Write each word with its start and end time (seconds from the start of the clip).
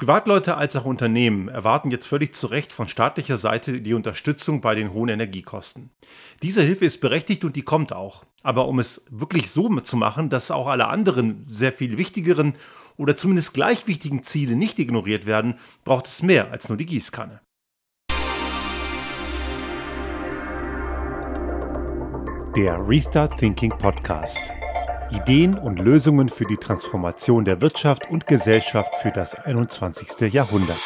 Privatleute 0.00 0.56
als 0.56 0.76
auch 0.76 0.86
Unternehmen 0.86 1.48
erwarten 1.48 1.90
jetzt 1.90 2.06
völlig 2.06 2.34
zu 2.34 2.46
Recht 2.46 2.72
von 2.72 2.88
staatlicher 2.88 3.36
Seite 3.36 3.82
die 3.82 3.92
Unterstützung 3.92 4.62
bei 4.62 4.74
den 4.74 4.94
hohen 4.94 5.10
Energiekosten. 5.10 5.90
Diese 6.42 6.62
Hilfe 6.62 6.86
ist 6.86 7.02
berechtigt 7.02 7.44
und 7.44 7.54
die 7.54 7.60
kommt 7.60 7.92
auch. 7.92 8.24
Aber 8.42 8.66
um 8.66 8.78
es 8.78 9.04
wirklich 9.10 9.50
so 9.50 9.68
zu 9.80 9.98
machen, 9.98 10.30
dass 10.30 10.50
auch 10.50 10.68
alle 10.68 10.88
anderen 10.88 11.42
sehr 11.44 11.70
viel 11.70 11.98
wichtigeren 11.98 12.54
oder 12.96 13.14
zumindest 13.14 13.52
gleich 13.52 13.86
wichtigen 13.88 14.22
Ziele 14.22 14.56
nicht 14.56 14.78
ignoriert 14.78 15.26
werden, 15.26 15.56
braucht 15.84 16.06
es 16.06 16.22
mehr 16.22 16.50
als 16.50 16.70
nur 16.70 16.78
die 16.78 16.86
Gießkanne. 16.86 17.42
Der 22.56 22.88
Restart 22.88 23.36
Thinking 23.36 23.76
Podcast. 23.76 24.54
Ideen 25.12 25.58
und 25.58 25.80
Lösungen 25.80 26.28
für 26.28 26.44
die 26.44 26.56
Transformation 26.56 27.44
der 27.44 27.60
Wirtschaft 27.60 28.08
und 28.10 28.28
Gesellschaft 28.28 28.96
für 28.96 29.10
das 29.10 29.34
21. 29.34 30.32
Jahrhundert. 30.32 30.78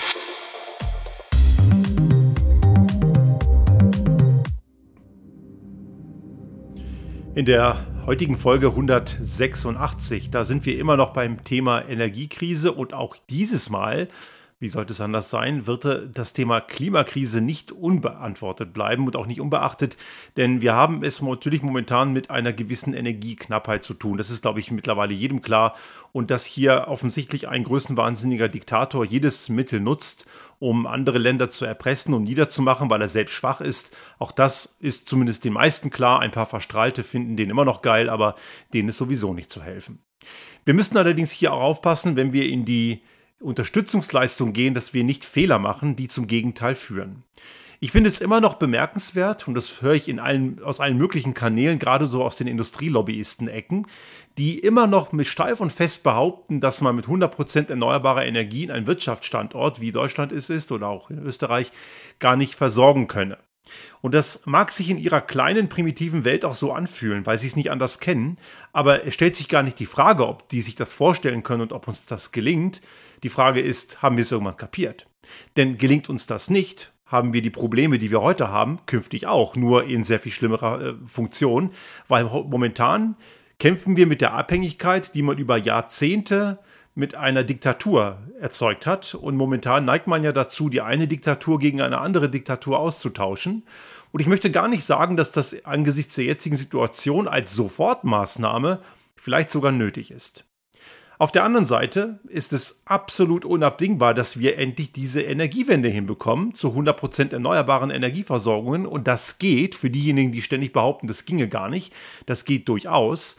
In 7.34 7.44
der 7.44 7.76
heutigen 8.06 8.38
Folge 8.38 8.68
186, 8.68 10.30
da 10.30 10.44
sind 10.44 10.64
wir 10.64 10.78
immer 10.78 10.96
noch 10.96 11.12
beim 11.12 11.44
Thema 11.44 11.86
Energiekrise 11.86 12.72
und 12.72 12.94
auch 12.94 13.16
dieses 13.28 13.68
Mal 13.68 14.08
wie 14.60 14.68
sollte 14.68 14.92
es 14.92 15.00
anders 15.00 15.30
sein, 15.30 15.66
wird 15.66 15.86
das 16.16 16.32
Thema 16.32 16.60
Klimakrise 16.60 17.40
nicht 17.40 17.72
unbeantwortet 17.72 18.72
bleiben 18.72 19.06
und 19.06 19.16
auch 19.16 19.26
nicht 19.26 19.40
unbeachtet, 19.40 19.96
denn 20.36 20.62
wir 20.62 20.74
haben 20.74 21.02
es 21.02 21.20
natürlich 21.20 21.62
momentan 21.62 22.12
mit 22.12 22.30
einer 22.30 22.52
gewissen 22.52 22.94
Energieknappheit 22.94 23.84
zu 23.84 23.94
tun. 23.94 24.16
Das 24.16 24.30
ist, 24.30 24.42
glaube 24.42 24.60
ich, 24.60 24.70
mittlerweile 24.70 25.12
jedem 25.12 25.42
klar 25.42 25.74
und 26.12 26.30
dass 26.30 26.46
hier 26.46 26.86
offensichtlich 26.88 27.48
ein 27.48 27.64
größenwahnsinniger 27.64 28.48
Diktator 28.48 29.04
jedes 29.04 29.48
Mittel 29.48 29.80
nutzt, 29.80 30.26
um 30.60 30.86
andere 30.86 31.18
Länder 31.18 31.50
zu 31.50 31.64
erpressen 31.64 32.14
und 32.14 32.24
niederzumachen, 32.24 32.88
weil 32.88 33.02
er 33.02 33.08
selbst 33.08 33.34
schwach 33.34 33.60
ist. 33.60 33.94
Auch 34.18 34.32
das 34.32 34.76
ist 34.80 35.08
zumindest 35.08 35.44
den 35.44 35.52
meisten 35.52 35.90
klar. 35.90 36.20
Ein 36.20 36.30
paar 36.30 36.46
Verstrahlte 36.46 37.02
finden 37.02 37.36
den 37.36 37.50
immer 37.50 37.64
noch 37.64 37.82
geil, 37.82 38.08
aber 38.08 38.34
denen 38.72 38.88
ist 38.88 38.98
sowieso 38.98 39.34
nicht 39.34 39.50
zu 39.50 39.62
helfen. 39.62 39.98
Wir 40.64 40.74
müssen 40.74 40.96
allerdings 40.96 41.32
hier 41.32 41.52
auch 41.52 41.60
aufpassen, 41.60 42.16
wenn 42.16 42.32
wir 42.32 42.48
in 42.48 42.64
die 42.64 43.02
Unterstützungsleistung 43.40 44.52
gehen, 44.52 44.74
dass 44.74 44.94
wir 44.94 45.04
nicht 45.04 45.24
Fehler 45.24 45.58
machen, 45.58 45.96
die 45.96 46.08
zum 46.08 46.26
Gegenteil 46.26 46.74
führen. 46.74 47.24
Ich 47.80 47.90
finde 47.90 48.08
es 48.08 48.22
immer 48.22 48.40
noch 48.40 48.54
bemerkenswert, 48.54 49.46
und 49.46 49.54
das 49.54 49.82
höre 49.82 49.92
ich 49.92 50.08
in 50.08 50.18
allen, 50.18 50.62
aus 50.62 50.80
allen 50.80 50.96
möglichen 50.96 51.34
Kanälen, 51.34 51.78
gerade 51.78 52.06
so 52.06 52.24
aus 52.24 52.36
den 52.36 52.46
Industrielobbyisten-Ecken, 52.46 53.86
die 54.38 54.58
immer 54.58 54.86
noch 54.86 55.12
mit 55.12 55.26
steif 55.26 55.60
und 55.60 55.70
fest 55.70 56.02
behaupten, 56.02 56.60
dass 56.60 56.80
man 56.80 56.96
mit 56.96 57.06
100% 57.06 57.68
erneuerbarer 57.68 58.24
Energien 58.24 58.70
einen 58.70 58.86
Wirtschaftsstandort, 58.86 59.80
wie 59.82 59.92
Deutschland 59.92 60.32
es 60.32 60.48
ist 60.48 60.72
oder 60.72 60.88
auch 60.88 61.10
in 61.10 61.18
Österreich, 61.18 61.72
gar 62.20 62.36
nicht 62.36 62.54
versorgen 62.54 63.06
könne. 63.06 63.38
Und 64.02 64.14
das 64.14 64.42
mag 64.44 64.70
sich 64.70 64.90
in 64.90 64.98
ihrer 64.98 65.20
kleinen, 65.20 65.68
primitiven 65.68 66.24
Welt 66.24 66.44
auch 66.44 66.54
so 66.54 66.72
anfühlen, 66.72 67.26
weil 67.26 67.38
sie 67.38 67.46
es 67.46 67.56
nicht 67.56 67.70
anders 67.70 67.98
kennen, 67.98 68.36
aber 68.72 69.06
es 69.06 69.14
stellt 69.14 69.36
sich 69.36 69.48
gar 69.48 69.62
nicht 69.62 69.78
die 69.78 69.86
Frage, 69.86 70.26
ob 70.26 70.48
die 70.48 70.60
sich 70.60 70.74
das 70.74 70.92
vorstellen 70.92 71.42
können 71.42 71.62
und 71.62 71.72
ob 71.72 71.88
uns 71.88 72.06
das 72.06 72.32
gelingt. 72.32 72.80
Die 73.22 73.28
Frage 73.28 73.60
ist, 73.60 74.02
haben 74.02 74.16
wir 74.16 74.22
es 74.22 74.32
irgendwann 74.32 74.56
kapiert? 74.56 75.06
Denn 75.56 75.78
gelingt 75.78 76.08
uns 76.08 76.26
das 76.26 76.50
nicht, 76.50 76.92
haben 77.06 77.32
wir 77.32 77.42
die 77.42 77.50
Probleme, 77.50 77.98
die 77.98 78.10
wir 78.10 78.20
heute 78.20 78.50
haben, 78.50 78.80
künftig 78.86 79.26
auch, 79.26 79.56
nur 79.56 79.84
in 79.84 80.04
sehr 80.04 80.18
viel 80.18 80.32
schlimmerer 80.32 80.80
äh, 80.80 80.94
Funktion, 81.06 81.70
weil 82.08 82.24
momentan 82.24 83.16
kämpfen 83.58 83.96
wir 83.96 84.06
mit 84.06 84.20
der 84.20 84.34
Abhängigkeit, 84.34 85.14
die 85.14 85.22
man 85.22 85.38
über 85.38 85.56
Jahrzehnte 85.56 86.58
mit 86.94 87.14
einer 87.14 87.44
Diktatur 87.44 88.18
erzeugt 88.40 88.86
hat. 88.86 89.14
Und 89.14 89.36
momentan 89.36 89.84
neigt 89.84 90.06
man 90.06 90.22
ja 90.22 90.32
dazu, 90.32 90.68
die 90.68 90.80
eine 90.80 91.08
Diktatur 91.08 91.58
gegen 91.58 91.80
eine 91.80 91.98
andere 91.98 92.28
Diktatur 92.28 92.78
auszutauschen. 92.78 93.64
Und 94.12 94.20
ich 94.20 94.28
möchte 94.28 94.50
gar 94.50 94.68
nicht 94.68 94.84
sagen, 94.84 95.16
dass 95.16 95.32
das 95.32 95.64
angesichts 95.64 96.14
der 96.14 96.24
jetzigen 96.24 96.56
Situation 96.56 97.26
als 97.26 97.52
Sofortmaßnahme 97.54 98.80
vielleicht 99.16 99.50
sogar 99.50 99.72
nötig 99.72 100.10
ist. 100.10 100.44
Auf 101.18 101.30
der 101.30 101.44
anderen 101.44 101.66
Seite 101.66 102.18
ist 102.28 102.52
es 102.52 102.80
absolut 102.86 103.44
unabdingbar, 103.44 104.14
dass 104.14 104.40
wir 104.40 104.58
endlich 104.58 104.92
diese 104.92 105.22
Energiewende 105.22 105.88
hinbekommen 105.88 106.54
zu 106.54 106.68
100% 106.70 107.32
erneuerbaren 107.32 107.90
Energieversorgungen. 107.90 108.84
Und 108.84 109.06
das 109.06 109.38
geht 109.38 109.76
für 109.76 109.90
diejenigen, 109.90 110.32
die 110.32 110.42
ständig 110.42 110.72
behaupten, 110.72 111.06
das 111.06 111.24
ginge 111.24 111.48
gar 111.48 111.68
nicht. 111.68 111.92
Das 112.26 112.44
geht 112.44 112.68
durchaus. 112.68 113.36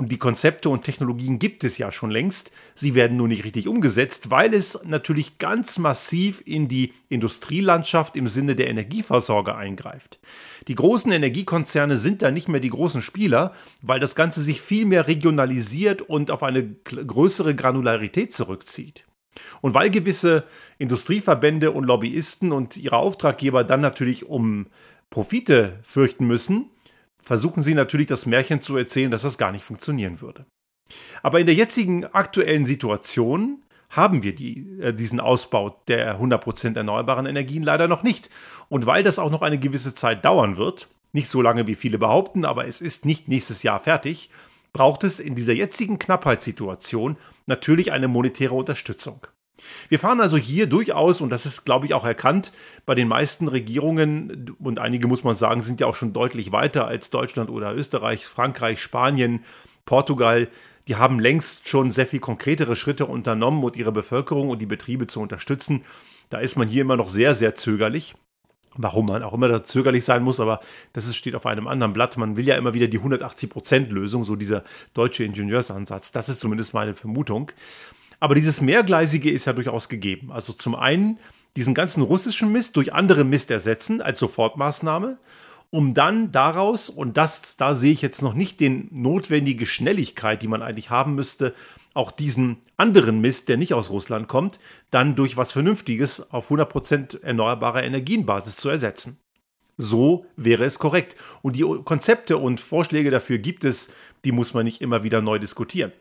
Und 0.00 0.12
die 0.12 0.18
Konzepte 0.18 0.68
und 0.68 0.84
Technologien 0.84 1.40
gibt 1.40 1.64
es 1.64 1.76
ja 1.76 1.90
schon 1.90 2.12
längst. 2.12 2.52
Sie 2.76 2.94
werden 2.94 3.16
nur 3.16 3.26
nicht 3.26 3.44
richtig 3.44 3.66
umgesetzt, 3.66 4.30
weil 4.30 4.54
es 4.54 4.78
natürlich 4.84 5.38
ganz 5.38 5.76
massiv 5.78 6.40
in 6.46 6.68
die 6.68 6.92
Industrielandschaft 7.08 8.14
im 8.14 8.28
Sinne 8.28 8.54
der 8.54 8.68
Energieversorger 8.68 9.56
eingreift. 9.56 10.20
Die 10.68 10.76
großen 10.76 11.10
Energiekonzerne 11.10 11.98
sind 11.98 12.22
da 12.22 12.30
nicht 12.30 12.48
mehr 12.48 12.60
die 12.60 12.70
großen 12.70 13.02
Spieler, 13.02 13.52
weil 13.82 13.98
das 13.98 14.14
Ganze 14.14 14.40
sich 14.40 14.60
viel 14.60 14.86
mehr 14.86 15.08
regionalisiert 15.08 16.00
und 16.00 16.30
auf 16.30 16.44
eine 16.44 16.64
größere 16.84 17.56
Granularität 17.56 18.32
zurückzieht. 18.32 19.04
Und 19.62 19.74
weil 19.74 19.90
gewisse 19.90 20.44
Industrieverbände 20.78 21.72
und 21.72 21.84
Lobbyisten 21.84 22.52
und 22.52 22.76
ihre 22.76 22.98
Auftraggeber 22.98 23.64
dann 23.64 23.80
natürlich 23.80 24.26
um 24.26 24.66
Profite 25.10 25.80
fürchten 25.82 26.26
müssen, 26.26 26.70
versuchen 27.22 27.62
sie 27.62 27.74
natürlich 27.74 28.06
das 28.06 28.26
Märchen 28.26 28.60
zu 28.60 28.76
erzählen, 28.76 29.10
dass 29.10 29.22
das 29.22 29.38
gar 29.38 29.52
nicht 29.52 29.64
funktionieren 29.64 30.20
würde. 30.20 30.46
Aber 31.22 31.40
in 31.40 31.46
der 31.46 31.54
jetzigen 31.54 32.04
aktuellen 32.06 32.64
Situation 32.64 33.62
haben 33.90 34.22
wir 34.22 34.34
die, 34.34 34.78
äh, 34.80 34.92
diesen 34.92 35.20
Ausbau 35.20 35.82
der 35.88 36.18
100% 36.18 36.76
erneuerbaren 36.76 37.26
Energien 37.26 37.62
leider 37.62 37.88
noch 37.88 38.02
nicht. 38.02 38.30
Und 38.68 38.86
weil 38.86 39.02
das 39.02 39.18
auch 39.18 39.30
noch 39.30 39.42
eine 39.42 39.58
gewisse 39.58 39.94
Zeit 39.94 40.24
dauern 40.24 40.56
wird, 40.56 40.88
nicht 41.12 41.28
so 41.28 41.40
lange 41.40 41.66
wie 41.66 41.74
viele 41.74 41.98
behaupten, 41.98 42.44
aber 42.44 42.66
es 42.66 42.80
ist 42.80 43.06
nicht 43.06 43.28
nächstes 43.28 43.62
Jahr 43.62 43.80
fertig, 43.80 44.30
braucht 44.72 45.04
es 45.04 45.20
in 45.20 45.34
dieser 45.34 45.54
jetzigen 45.54 45.98
Knappheitssituation 45.98 47.16
natürlich 47.46 47.92
eine 47.92 48.08
monetäre 48.08 48.54
Unterstützung. 48.54 49.26
Wir 49.88 49.98
fahren 49.98 50.20
also 50.20 50.36
hier 50.36 50.66
durchaus, 50.66 51.20
und 51.20 51.30
das 51.30 51.46
ist, 51.46 51.64
glaube 51.64 51.86
ich, 51.86 51.94
auch 51.94 52.04
erkannt, 52.04 52.52
bei 52.86 52.94
den 52.94 53.08
meisten 53.08 53.48
Regierungen, 53.48 54.56
und 54.58 54.78
einige 54.78 55.08
muss 55.08 55.24
man 55.24 55.36
sagen, 55.36 55.62
sind 55.62 55.80
ja 55.80 55.86
auch 55.86 55.94
schon 55.94 56.12
deutlich 56.12 56.52
weiter 56.52 56.86
als 56.86 57.10
Deutschland 57.10 57.50
oder 57.50 57.74
Österreich, 57.74 58.26
Frankreich, 58.26 58.80
Spanien, 58.80 59.44
Portugal, 59.84 60.48
die 60.88 60.96
haben 60.96 61.20
längst 61.20 61.68
schon 61.68 61.90
sehr 61.90 62.06
viel 62.06 62.20
konkretere 62.20 62.74
Schritte 62.74 63.06
unternommen, 63.06 63.62
um 63.62 63.72
ihre 63.74 63.92
Bevölkerung 63.92 64.48
und 64.48 64.60
die 64.60 64.66
Betriebe 64.66 65.06
zu 65.06 65.20
unterstützen. 65.20 65.84
Da 66.30 66.38
ist 66.38 66.56
man 66.56 66.66
hier 66.66 66.82
immer 66.82 66.96
noch 66.96 67.08
sehr, 67.08 67.34
sehr 67.34 67.54
zögerlich. 67.54 68.14
Warum 68.76 69.06
man 69.06 69.22
auch 69.22 69.32
immer 69.32 69.62
zögerlich 69.62 70.04
sein 70.04 70.22
muss, 70.22 70.40
aber 70.40 70.60
das 70.92 71.14
steht 71.16 71.34
auf 71.34 71.46
einem 71.46 71.66
anderen 71.66 71.92
Blatt. 71.92 72.16
Man 72.16 72.36
will 72.36 72.46
ja 72.46 72.56
immer 72.56 72.74
wieder 72.74 72.86
die 72.86 73.00
180%-Lösung, 73.00 74.24
so 74.24 74.36
dieser 74.36 74.62
deutsche 74.94 75.24
Ingenieursansatz. 75.24 76.12
Das 76.12 76.28
ist 76.28 76.40
zumindest 76.40 76.74
meine 76.74 76.94
Vermutung. 76.94 77.50
Aber 78.20 78.34
dieses 78.34 78.60
Mehrgleisige 78.60 79.30
ist 79.30 79.44
ja 79.44 79.52
durchaus 79.52 79.88
gegeben. 79.88 80.32
Also 80.32 80.52
zum 80.52 80.74
einen 80.74 81.18
diesen 81.56 81.74
ganzen 81.74 82.02
russischen 82.02 82.52
Mist 82.52 82.76
durch 82.76 82.92
andere 82.92 83.24
Mist 83.24 83.50
ersetzen 83.50 84.00
als 84.00 84.18
Sofortmaßnahme, 84.18 85.18
um 85.70 85.92
dann 85.94 86.32
daraus, 86.32 86.88
und 86.88 87.16
das, 87.16 87.56
da 87.56 87.74
sehe 87.74 87.92
ich 87.92 88.02
jetzt 88.02 88.22
noch 88.22 88.34
nicht 88.34 88.60
den 88.60 88.88
notwendige 88.92 89.66
Schnelligkeit, 89.66 90.42
die 90.42 90.48
man 90.48 90.62
eigentlich 90.62 90.90
haben 90.90 91.14
müsste, 91.14 91.54
auch 91.94 92.10
diesen 92.10 92.58
anderen 92.76 93.20
Mist, 93.20 93.48
der 93.48 93.56
nicht 93.56 93.74
aus 93.74 93.90
Russland 93.90 94.28
kommt, 94.28 94.60
dann 94.90 95.14
durch 95.14 95.36
was 95.36 95.52
Vernünftiges 95.52 96.30
auf 96.30 96.50
100% 96.50 97.22
erneuerbare 97.22 97.82
Energienbasis 97.82 98.56
zu 98.56 98.68
ersetzen. 98.68 99.18
So 99.76 100.26
wäre 100.36 100.64
es 100.64 100.78
korrekt. 100.78 101.16
Und 101.42 101.56
die 101.56 101.62
Konzepte 101.84 102.38
und 102.38 102.60
Vorschläge 102.60 103.10
dafür 103.10 103.38
gibt 103.38 103.64
es, 103.64 103.90
die 104.24 104.32
muss 104.32 104.54
man 104.54 104.64
nicht 104.64 104.80
immer 104.80 105.04
wieder 105.04 105.22
neu 105.22 105.38
diskutieren. 105.38 105.92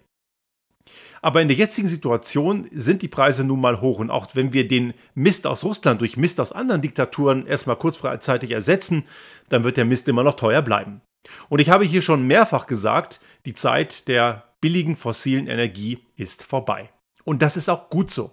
Aber 1.22 1.41
in 1.41 1.47
der 1.47 1.57
jetzigen 1.57 1.88
Situation 1.88 2.67
sind 2.72 3.01
die 3.01 3.07
Preise 3.07 3.44
nun 3.44 3.61
mal 3.61 3.81
hoch. 3.81 4.00
Und 4.00 4.09
auch 4.09 4.28
wenn 4.33 4.53
wir 4.53 4.68
den 4.68 4.94
Mist 5.15 5.47
aus 5.47 5.63
Russland 5.63 6.01
durch 6.01 6.18
Mist 6.18 6.39
aus 6.39 6.51
anderen 6.51 6.81
Diktaturen 6.81 7.45
erstmal 7.45 7.77
kurzfristig 7.77 8.51
ersetzen, 8.51 9.03
dann 9.50 9.63
wird 9.63 9.77
der 9.77 9.86
Mist 9.86 10.07
immer 10.07 10.24
noch 10.24 10.36
teuer 10.36 10.62
bleiben. 10.62 11.01
Und 11.50 11.59
ich 11.59 11.69
habe 11.69 11.86
hier 11.86 12.01
schon 12.01 12.25
mehrfach 12.27 12.68
gesagt, 12.68 13.19
die 13.45 13.53
Zeit 13.53 14.07
der 14.07 14.44
billigen 14.62 14.95
fossilen 14.95 15.47
Energie 15.47 16.00
ist 16.15 16.44
vorbei. 16.44 16.89
Und 17.25 17.42
das 17.42 17.57
ist 17.57 17.69
auch 17.69 17.89
gut 17.89 18.09
so. 18.09 18.31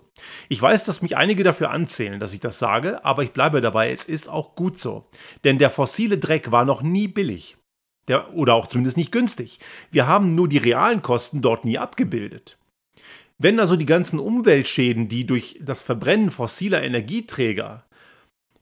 Ich 0.49 0.63
weiß, 0.63 0.85
dass 0.85 1.03
mich 1.03 1.17
einige 1.17 1.43
dafür 1.43 1.71
anzählen, 1.71 2.21
dass 2.21 2.33
ich 2.33 2.41
das 2.41 2.61
sage, 2.61 3.05
aber 3.05 3.25
ich 3.25 3.33
bleibe 3.33 3.61
dabei, 3.61 3.91
es 3.91 4.05
ist 4.05 4.29
auch 4.29 4.55
gut 4.55 4.79
so. 4.79 5.09
Denn 5.43 5.59
der 5.59 5.71
fossile 5.71 6.19
Dreck 6.19 6.53
war 6.53 6.65
noch 6.65 6.83
nie 6.83 7.09
billig. 7.09 7.57
Der, 8.07 8.35
oder 8.35 8.55
auch 8.55 8.67
zumindest 8.67 8.97
nicht 8.97 9.13
günstig. 9.13 9.59
Wir 9.91 10.07
haben 10.07 10.35
nur 10.35 10.49
die 10.49 10.59
realen 10.59 11.03
Kosten 11.03 11.43
dort 11.43 11.65
nie 11.65 11.79
abgebildet. 11.79 12.59
Wenn 13.39 13.59
also 13.59 13.77
die 13.77 13.85
ganzen 13.85 14.19
Umweltschäden, 14.19 15.09
die 15.09 15.27
durch 15.27 15.59
das 15.61 15.83
Verbrennen 15.83 16.31
fossiler 16.31 16.83
Energieträger 16.83 17.85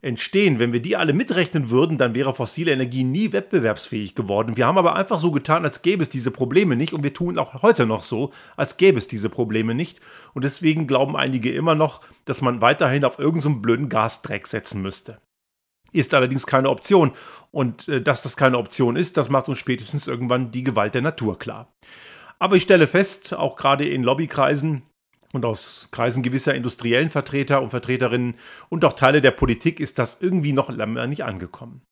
entstehen, 0.03 0.59
wenn 0.59 0.73
wir 0.73 0.83
die 0.83 0.97
alle 0.97 1.13
mitrechnen 1.13 1.71
würden, 1.71 1.97
dann 1.97 2.15
wäre 2.15 2.35
fossile 2.35 2.73
Energie 2.73 3.05
nie 3.05 3.33
wettbewerbsfähig 3.33 4.17
geworden. 4.17 4.57
Wir 4.57 4.67
haben 4.67 4.79
aber 4.79 4.97
einfach 4.97 5.19
so 5.19 5.31
getan, 5.31 5.65
als 5.65 5.83
gäbe 5.83 6.03
es 6.03 6.09
diese 6.09 6.33
Probleme 6.33 6.75
nicht 6.75 6.93
und 6.93 7.05
wir 7.05 7.15
tun 7.15 7.39
auch 7.39 7.63
heute 7.63 7.87
noch 7.87 8.03
so, 8.03 8.33
als 8.57 8.77
gäbe 8.77 8.99
es 8.99 9.07
diese 9.07 9.31
Probleme 9.31 9.75
nicht. 9.75 10.01
Und 10.35 10.45
deswegen 10.45 10.89
glauben 10.89 11.17
einige 11.17 11.53
immer 11.53 11.77
noch, 11.77 12.01
dass 12.25 12.43
man 12.43 12.61
weiterhin 12.61 13.05
auf 13.05 13.21
irgendeinen 13.21 13.55
so 13.55 13.61
blöden 13.61 13.89
Gasdreck 13.89 14.49
setzen 14.49 14.83
müsste. 14.83 15.19
Ist 15.93 16.15
allerdings 16.15 16.47
keine 16.47 16.71
Option. 16.71 17.13
Und 17.53 17.87
äh, 17.87 18.01
dass 18.01 18.23
das 18.23 18.37
keine 18.37 18.59
Option 18.59 18.97
ist, 18.97 19.17
das 19.17 19.29
macht 19.29 19.49
uns 19.49 19.59
spätestens 19.59 20.09
irgendwann 20.09 20.51
die 20.51 20.65
Gewalt 20.65 20.95
der 20.95 21.03
Natur 21.03 21.39
klar. 21.39 21.73
Aber 22.43 22.57
ich 22.57 22.65
stelle 22.65 22.89
fest, 22.89 23.35
auch 23.35 23.55
gerade 23.55 23.87
in 23.87 24.03
Lobbykreisen, 24.03 24.83
und 25.33 25.45
aus 25.45 25.87
Kreisen 25.93 26.25
gewisser 26.25 26.57
industriellen 26.57 27.09
Vertreter 27.09 27.63
und 27.63 27.69
Vertreterinnen 27.69 28.35
und 28.69 28.85
auch 28.85 28.95
Teile 28.95 29.21
der 29.21 29.31
Politik 29.31 29.79
ist 29.79 30.01
das 30.01 30.19
irgendwie 30.21 30.53
noch 30.53 30.69
lange 30.69 31.07
nicht 31.07 31.23
angekommen. 31.23 31.83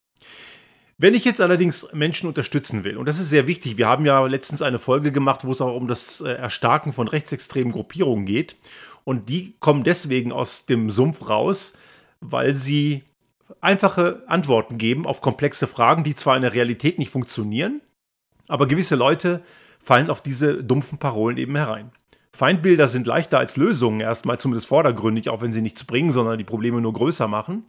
Wenn 0.99 1.15
ich 1.15 1.25
jetzt 1.25 1.41
allerdings 1.41 1.93
Menschen 1.93 2.27
unterstützen 2.27 2.83
will, 2.83 2.97
und 2.97 3.07
das 3.07 3.21
ist 3.21 3.31
sehr 3.31 3.47
wichtig, 3.47 3.79
wir 3.79 3.87
haben 3.87 4.05
ja 4.05 4.27
letztens 4.27 4.61
eine 4.61 4.81
Folge 4.81 5.13
gemacht, 5.13 5.45
wo 5.45 5.53
es 5.53 5.61
auch 5.61 5.77
um 5.77 5.87
das 5.87 6.21
äh, 6.21 6.33
Erstarken 6.33 6.93
von 6.93 7.07
rechtsextremen 7.07 7.73
Gruppierungen 7.73 8.27
geht, 8.27 8.57
und 9.05 9.29
die 9.29 9.55
kommen 9.61 9.85
deswegen 9.85 10.33
aus 10.33 10.67
dem 10.67 10.91
Sumpf 10.91 11.29
raus, 11.29 11.75
weil 12.19 12.55
sie 12.55 13.05
einfache 13.61 14.25
Antworten 14.27 14.79
geben 14.79 15.07
auf 15.07 15.21
komplexe 15.21 15.69
Fragen, 15.69 16.03
die 16.03 16.17
zwar 16.17 16.35
in 16.35 16.43
der 16.43 16.55
Realität 16.55 16.99
nicht 16.99 17.13
funktionieren, 17.13 17.83
aber 18.49 18.67
gewisse 18.67 18.97
Leute 18.97 19.45
fallen 19.81 20.11
auf 20.11 20.23
diese 20.23 20.63
dumpfen 20.63 20.99
Parolen 20.99 21.37
eben 21.37 21.57
herein. 21.57 21.91
Feindbilder 22.33 22.87
sind 22.87 23.07
leichter 23.07 23.39
als 23.39 23.57
Lösungen, 23.57 24.01
erstmal 24.01 24.39
zumindest 24.39 24.69
vordergründig, 24.69 25.29
auch 25.29 25.43
wenn 25.43 25.53
sie 25.53 25.63
nichts 25.63 25.85
bringen, 25.85 26.13
sondern 26.13 26.39
die 26.39 26.45
Probleme 26.45 26.81
nur 26.81 26.93
größer 26.93 27.27
machen. 27.27 27.65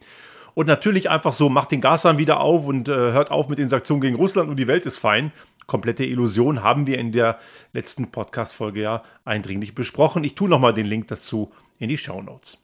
Und 0.54 0.68
natürlich 0.68 1.10
einfach 1.10 1.32
so, 1.32 1.50
macht 1.50 1.72
den 1.72 1.82
Gashahn 1.82 2.18
wieder 2.18 2.42
auf 2.42 2.68
und 2.68 2.90
äh, 2.90 2.94
hört 2.94 3.32
auf 3.32 3.50
mit 3.50 3.58
den 3.58 3.70
Sanktionen 3.70 4.02
gegen 4.02 4.18
Russland 4.18 4.50
und 4.50 4.58
die 4.58 4.68
Welt 4.68 4.86
ist 4.86 4.98
fein. 4.98 5.32
Komplette 5.66 6.06
Illusion 6.06 6.62
haben 6.62 6.88
wir 6.88 7.00
in 7.00 7.12
der 7.12 7.40
letzten 7.72 8.12
Podcast-Folge 8.12 8.82
ja 8.82 9.04
eindringlich 9.24 9.74
besprochen. 9.74 10.24
Ich 10.24 10.36
tue 10.36 10.50
nochmal 10.50 10.74
den 10.74 10.86
Link 10.86 11.08
dazu 11.08 11.52
in 11.80 11.88
die 11.88 11.98
Show 11.98 12.22
Notes. 12.22 12.58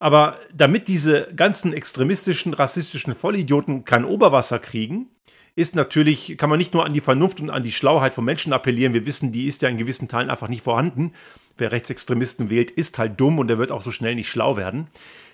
Aber 0.00 0.38
damit 0.52 0.88
diese 0.88 1.32
ganzen 1.34 1.72
extremistischen, 1.72 2.52
rassistischen 2.52 3.14
Vollidioten 3.14 3.84
kein 3.84 4.04
Oberwasser 4.04 4.58
kriegen, 4.58 5.08
ist 5.56 5.76
natürlich, 5.76 6.36
kann 6.36 6.50
man 6.50 6.58
nicht 6.58 6.74
nur 6.74 6.84
an 6.84 6.92
die 6.92 7.00
Vernunft 7.00 7.40
und 7.40 7.50
an 7.50 7.62
die 7.62 7.72
Schlauheit 7.72 8.14
von 8.14 8.24
Menschen 8.24 8.52
appellieren. 8.52 8.92
Wir 8.92 9.06
wissen, 9.06 9.30
die 9.30 9.46
ist 9.46 9.62
ja 9.62 9.68
in 9.68 9.76
gewissen 9.76 10.08
Teilen 10.08 10.30
einfach 10.30 10.48
nicht 10.48 10.64
vorhanden. 10.64 11.12
Wer 11.56 11.70
Rechtsextremisten 11.70 12.50
wählt, 12.50 12.72
ist 12.72 12.98
halt 12.98 13.20
dumm 13.20 13.38
und 13.38 13.46
der 13.46 13.58
wird 13.58 13.70
auch 13.70 13.82
so 13.82 13.92
schnell 13.92 14.16
nicht 14.16 14.28
schlau 14.28 14.56
werden. 14.56 14.88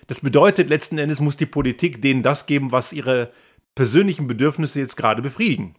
Das 0.07 0.21
bedeutet, 0.21 0.69
letzten 0.69 0.99
Endes 0.99 1.19
muss 1.19 1.37
die 1.37 1.47
Politik 1.47 2.01
denen 2.01 2.21
das 2.21 2.45
geben, 2.45 2.71
was 2.71 2.93
ihre 2.93 3.31
persönlichen 3.73 4.27
Bedürfnisse 4.27 4.79
jetzt 4.79 4.97
gerade 4.97 5.21
befriedigen. 5.21 5.73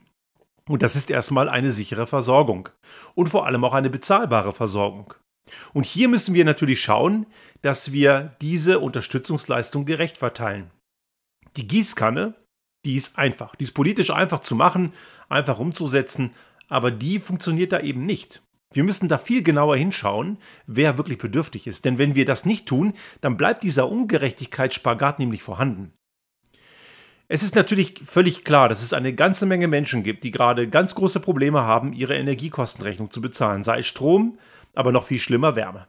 Und 0.68 0.82
das 0.82 0.96
ist 0.96 1.10
erstmal 1.10 1.48
eine 1.48 1.70
sichere 1.70 2.06
Versorgung. 2.06 2.68
Und 3.14 3.28
vor 3.28 3.46
allem 3.46 3.64
auch 3.64 3.74
eine 3.74 3.90
bezahlbare 3.90 4.52
Versorgung. 4.52 5.14
Und 5.72 5.86
hier 5.86 6.08
müssen 6.08 6.34
wir 6.34 6.44
natürlich 6.44 6.80
schauen, 6.82 7.26
dass 7.62 7.92
wir 7.92 8.36
diese 8.40 8.78
Unterstützungsleistung 8.78 9.84
gerecht 9.84 10.18
verteilen. 10.18 10.70
Die 11.56 11.68
Gießkanne 11.68 12.34
die 12.84 12.96
ist 12.96 13.18
einfach. 13.18 13.54
Die 13.56 13.64
ist 13.64 13.74
politisch 13.74 14.10
einfach 14.10 14.40
zu 14.40 14.54
machen, 14.54 14.92
einfach 15.28 15.58
umzusetzen, 15.58 16.32
aber 16.68 16.90
die 16.90 17.18
funktioniert 17.18 17.72
da 17.72 17.80
eben 17.80 18.06
nicht. 18.06 18.42
Wir 18.72 18.84
müssen 18.84 19.08
da 19.08 19.18
viel 19.18 19.42
genauer 19.42 19.76
hinschauen, 19.76 20.38
wer 20.66 20.96
wirklich 20.96 21.18
bedürftig 21.18 21.66
ist. 21.66 21.84
Denn 21.84 21.98
wenn 21.98 22.14
wir 22.14 22.24
das 22.24 22.44
nicht 22.44 22.66
tun, 22.66 22.94
dann 23.20 23.36
bleibt 23.36 23.62
dieser 23.62 23.88
Ungerechtigkeitsspagat 23.88 25.18
nämlich 25.18 25.42
vorhanden. 25.42 25.92
Es 27.28 27.42
ist 27.42 27.54
natürlich 27.54 27.94
völlig 28.04 28.44
klar, 28.44 28.68
dass 28.68 28.82
es 28.82 28.92
eine 28.92 29.14
ganze 29.14 29.46
Menge 29.46 29.68
Menschen 29.68 30.02
gibt, 30.02 30.24
die 30.24 30.30
gerade 30.30 30.68
ganz 30.68 30.94
große 30.94 31.20
Probleme 31.20 31.62
haben, 31.62 31.92
ihre 31.92 32.16
Energiekostenrechnung 32.16 33.10
zu 33.10 33.20
bezahlen, 33.20 33.62
sei 33.62 33.78
es 33.78 33.86
Strom, 33.86 34.38
aber 34.74 34.92
noch 34.92 35.04
viel 35.04 35.18
schlimmer 35.18 35.56
Wärme. 35.56 35.86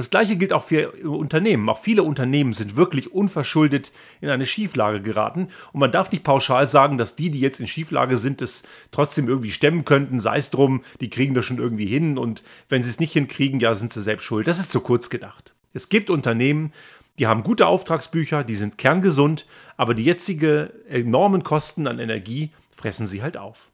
Das 0.00 0.08
gleiche 0.08 0.36
gilt 0.36 0.54
auch 0.54 0.62
für 0.62 0.92
Unternehmen. 1.06 1.68
Auch 1.68 1.78
viele 1.78 2.04
Unternehmen 2.04 2.54
sind 2.54 2.74
wirklich 2.74 3.12
unverschuldet 3.12 3.92
in 4.22 4.30
eine 4.30 4.46
Schieflage 4.46 5.02
geraten. 5.02 5.48
Und 5.74 5.80
man 5.80 5.92
darf 5.92 6.10
nicht 6.10 6.24
pauschal 6.24 6.66
sagen, 6.66 6.96
dass 6.96 7.16
die, 7.16 7.30
die 7.30 7.40
jetzt 7.40 7.60
in 7.60 7.66
Schieflage 7.66 8.16
sind, 8.16 8.40
es 8.40 8.62
trotzdem 8.92 9.28
irgendwie 9.28 9.50
stemmen 9.50 9.84
könnten. 9.84 10.18
Sei 10.18 10.38
es 10.38 10.48
drum, 10.48 10.80
die 11.02 11.10
kriegen 11.10 11.34
das 11.34 11.44
schon 11.44 11.58
irgendwie 11.58 11.84
hin. 11.84 12.16
Und 12.16 12.42
wenn 12.70 12.82
sie 12.82 12.88
es 12.88 12.98
nicht 12.98 13.12
hinkriegen, 13.12 13.60
ja, 13.60 13.74
sind 13.74 13.92
sie 13.92 14.00
selbst 14.00 14.24
schuld. 14.24 14.48
Das 14.48 14.58
ist 14.58 14.72
zu 14.72 14.80
kurz 14.80 15.10
gedacht. 15.10 15.52
Es 15.74 15.90
gibt 15.90 16.08
Unternehmen, 16.08 16.72
die 17.18 17.26
haben 17.26 17.42
gute 17.42 17.66
Auftragsbücher, 17.66 18.42
die 18.42 18.54
sind 18.54 18.78
kerngesund, 18.78 19.44
aber 19.76 19.92
die 19.92 20.04
jetzige 20.04 20.72
enormen 20.88 21.42
Kosten 21.42 21.86
an 21.86 21.98
Energie 21.98 22.52
fressen 22.70 23.06
sie 23.06 23.20
halt 23.20 23.36
auf. 23.36 23.70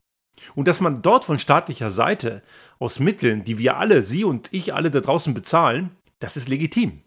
Und 0.55 0.67
dass 0.69 0.81
man 0.81 1.03
dort 1.03 1.25
von 1.25 1.39
staatlicher 1.39 1.93
Seite 1.93 2.43
aus 2.79 2.99
Mitteln, 3.01 3.45
die 3.45 3.59
wir 3.59 3.77
alle, 3.77 4.03
Sie 4.03 4.25
und 4.25 4.49
ich 4.53 4.75
alle 4.75 4.91
da 4.91 5.01
draußen 5.01 5.35
bezahlen, 5.35 5.96
das 6.19 6.37
ist 6.37 6.49
legitim. 6.49 7.03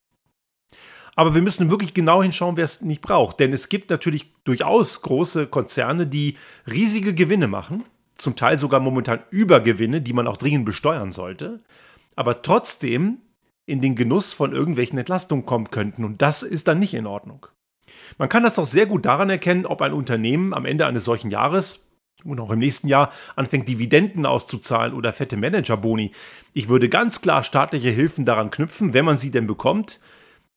Aber 1.15 1.35
wir 1.35 1.41
müssen 1.41 1.69
wirklich 1.69 1.93
genau 1.93 2.23
hinschauen, 2.23 2.55
wer 2.55 2.63
es 2.63 2.81
nicht 2.81 3.01
braucht. 3.01 3.39
Denn 3.39 3.51
es 3.51 3.67
gibt 3.67 3.89
natürlich 3.89 4.33
durchaus 4.45 5.01
große 5.01 5.47
Konzerne, 5.47 6.07
die 6.07 6.37
riesige 6.71 7.13
Gewinne 7.13 7.47
machen, 7.47 7.83
zum 8.15 8.35
Teil 8.35 8.57
sogar 8.57 8.79
momentan 8.79 9.21
Übergewinne, 9.29 10.01
die 10.01 10.13
man 10.13 10.27
auch 10.27 10.37
dringend 10.37 10.65
besteuern 10.65 11.11
sollte, 11.11 11.59
aber 12.15 12.41
trotzdem 12.41 13.19
in 13.65 13.81
den 13.81 13.95
Genuss 13.95 14.33
von 14.33 14.51
irgendwelchen 14.53 14.97
Entlastungen 14.97 15.45
kommen 15.45 15.69
könnten. 15.71 16.03
Und 16.03 16.21
das 16.21 16.43
ist 16.43 16.67
dann 16.67 16.79
nicht 16.79 16.93
in 16.93 17.05
Ordnung. 17.05 17.47
Man 18.17 18.29
kann 18.29 18.43
das 18.43 18.55
doch 18.55 18.65
sehr 18.65 18.85
gut 18.85 19.05
daran 19.05 19.29
erkennen, 19.29 19.65
ob 19.65 19.81
ein 19.81 19.93
Unternehmen 19.93 20.53
am 20.53 20.65
Ende 20.65 20.85
eines 20.85 21.03
solchen 21.03 21.31
Jahres 21.31 21.88
und 22.23 22.39
auch 22.39 22.51
im 22.51 22.59
nächsten 22.59 22.87
Jahr 22.87 23.11
anfängt, 23.35 23.67
Dividenden 23.67 24.25
auszuzahlen 24.25 24.93
oder 24.93 25.13
fette 25.13 25.37
Managerboni. 25.37 26.11
Ich 26.53 26.67
würde 26.67 26.89
ganz 26.89 27.21
klar 27.21 27.43
staatliche 27.43 27.89
Hilfen 27.89 28.25
daran 28.25 28.51
knüpfen, 28.51 28.93
wenn 28.93 29.05
man 29.05 29.17
sie 29.17 29.31
denn 29.31 29.47
bekommt, 29.47 29.99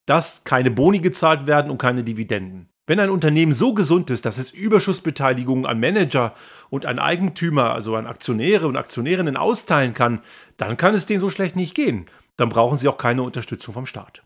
dass 0.06 0.44
keine 0.44 0.70
Boni 0.70 1.00
gezahlt 1.00 1.46
werden 1.46 1.70
und 1.70 1.78
keine 1.78 2.04
Dividenden. 2.04 2.68
Wenn 2.86 2.98
ein 2.98 3.10
Unternehmen 3.10 3.54
so 3.54 3.74
gesund 3.74 4.10
ist, 4.10 4.26
dass 4.26 4.38
es 4.38 4.50
Überschussbeteiligungen 4.50 5.66
an 5.66 5.78
Manager 5.78 6.34
und 6.68 6.84
an 6.84 6.98
Eigentümer, 6.98 7.72
also 7.72 7.94
an 7.94 8.06
Aktionäre 8.06 8.66
und 8.66 8.76
Aktionärinnen 8.76 9.36
austeilen 9.36 9.94
kann, 9.94 10.20
dann 10.56 10.76
kann 10.76 10.94
es 10.94 11.06
denen 11.06 11.20
so 11.20 11.30
schlecht 11.30 11.54
nicht 11.54 11.76
gehen. 11.76 12.06
Dann 12.36 12.48
brauchen 12.48 12.78
sie 12.78 12.88
auch 12.88 12.98
keine 12.98 13.22
Unterstützung 13.22 13.72
vom 13.72 13.86
Staat. 13.86 14.24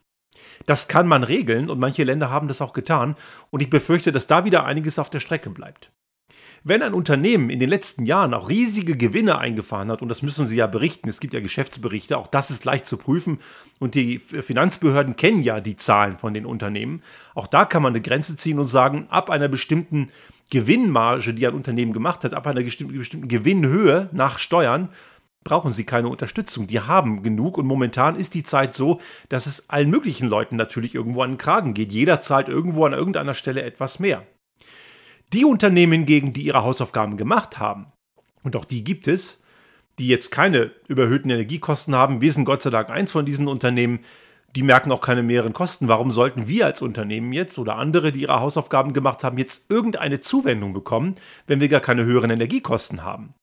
Das 0.64 0.88
kann 0.88 1.06
man 1.06 1.22
regeln 1.22 1.68
und 1.68 1.78
manche 1.78 2.04
Länder 2.04 2.30
haben 2.30 2.48
das 2.48 2.62
auch 2.62 2.72
getan 2.72 3.14
und 3.50 3.62
ich 3.62 3.68
befürchte, 3.68 4.10
dass 4.10 4.26
da 4.26 4.46
wieder 4.46 4.64
einiges 4.64 4.98
auf 4.98 5.10
der 5.10 5.20
Strecke 5.20 5.50
bleibt. 5.50 5.92
Wenn 6.68 6.82
ein 6.82 6.94
Unternehmen 6.94 7.48
in 7.48 7.60
den 7.60 7.68
letzten 7.68 8.06
Jahren 8.06 8.34
auch 8.34 8.48
riesige 8.48 8.96
Gewinne 8.96 9.38
eingefahren 9.38 9.88
hat, 9.88 10.02
und 10.02 10.08
das 10.08 10.22
müssen 10.22 10.48
sie 10.48 10.56
ja 10.56 10.66
berichten, 10.66 11.08
es 11.08 11.20
gibt 11.20 11.32
ja 11.32 11.38
Geschäftsberichte, 11.38 12.18
auch 12.18 12.26
das 12.26 12.50
ist 12.50 12.64
leicht 12.64 12.86
zu 12.86 12.96
prüfen, 12.96 13.38
und 13.78 13.94
die 13.94 14.18
Finanzbehörden 14.18 15.14
kennen 15.14 15.44
ja 15.44 15.60
die 15.60 15.76
Zahlen 15.76 16.18
von 16.18 16.34
den 16.34 16.44
Unternehmen, 16.44 17.02
auch 17.36 17.46
da 17.46 17.66
kann 17.66 17.82
man 17.82 17.92
eine 17.92 18.02
Grenze 18.02 18.36
ziehen 18.36 18.58
und 18.58 18.66
sagen, 18.66 19.06
ab 19.10 19.30
einer 19.30 19.46
bestimmten 19.46 20.10
Gewinnmarge, 20.50 21.34
die 21.34 21.46
ein 21.46 21.54
Unternehmen 21.54 21.92
gemacht 21.92 22.24
hat, 22.24 22.34
ab 22.34 22.48
einer 22.48 22.62
bestimmten 22.62 23.28
Gewinnhöhe 23.28 24.08
nach 24.12 24.40
Steuern, 24.40 24.88
brauchen 25.44 25.70
sie 25.70 25.84
keine 25.84 26.08
Unterstützung. 26.08 26.66
Die 26.66 26.80
haben 26.80 27.22
genug 27.22 27.58
und 27.58 27.66
momentan 27.66 28.16
ist 28.16 28.34
die 28.34 28.42
Zeit 28.42 28.74
so, 28.74 29.00
dass 29.28 29.46
es 29.46 29.70
allen 29.70 29.90
möglichen 29.90 30.28
Leuten 30.28 30.56
natürlich 30.56 30.96
irgendwo 30.96 31.22
an 31.22 31.32
den 31.32 31.38
Kragen 31.38 31.72
geht. 31.72 31.92
Jeder 31.92 32.20
zahlt 32.20 32.48
irgendwo 32.48 32.84
an 32.84 32.92
irgendeiner 32.92 33.34
Stelle 33.34 33.62
etwas 33.62 34.00
mehr. 34.00 34.26
Die 35.32 35.44
Unternehmen 35.44 35.92
hingegen, 35.92 36.32
die 36.32 36.42
ihre 36.42 36.62
Hausaufgaben 36.62 37.16
gemacht 37.16 37.58
haben, 37.58 37.86
und 38.42 38.54
auch 38.54 38.64
die 38.64 38.84
gibt 38.84 39.08
es, 39.08 39.42
die 39.98 40.06
jetzt 40.06 40.30
keine 40.30 40.70
überhöhten 40.86 41.30
Energiekosten 41.30 41.94
haben, 41.96 42.20
wir 42.20 42.32
sind 42.32 42.44
Gott 42.44 42.62
sei 42.62 42.70
Dank 42.70 42.90
eins 42.90 43.12
von 43.12 43.26
diesen 43.26 43.48
Unternehmen, 43.48 44.00
die 44.54 44.62
merken 44.62 44.92
auch 44.92 45.00
keine 45.00 45.22
mehreren 45.22 45.52
Kosten. 45.52 45.88
Warum 45.88 46.10
sollten 46.10 46.48
wir 46.48 46.64
als 46.64 46.80
Unternehmen 46.80 47.32
jetzt 47.32 47.58
oder 47.58 47.76
andere, 47.76 48.12
die 48.12 48.22
ihre 48.22 48.40
Hausaufgaben 48.40 48.92
gemacht 48.92 49.24
haben, 49.24 49.36
jetzt 49.36 49.70
irgendeine 49.70 50.20
Zuwendung 50.20 50.72
bekommen, 50.72 51.16
wenn 51.46 51.60
wir 51.60 51.68
gar 51.68 51.80
keine 51.80 52.04
höheren 52.04 52.30
Energiekosten 52.30 53.04
haben? 53.04 53.34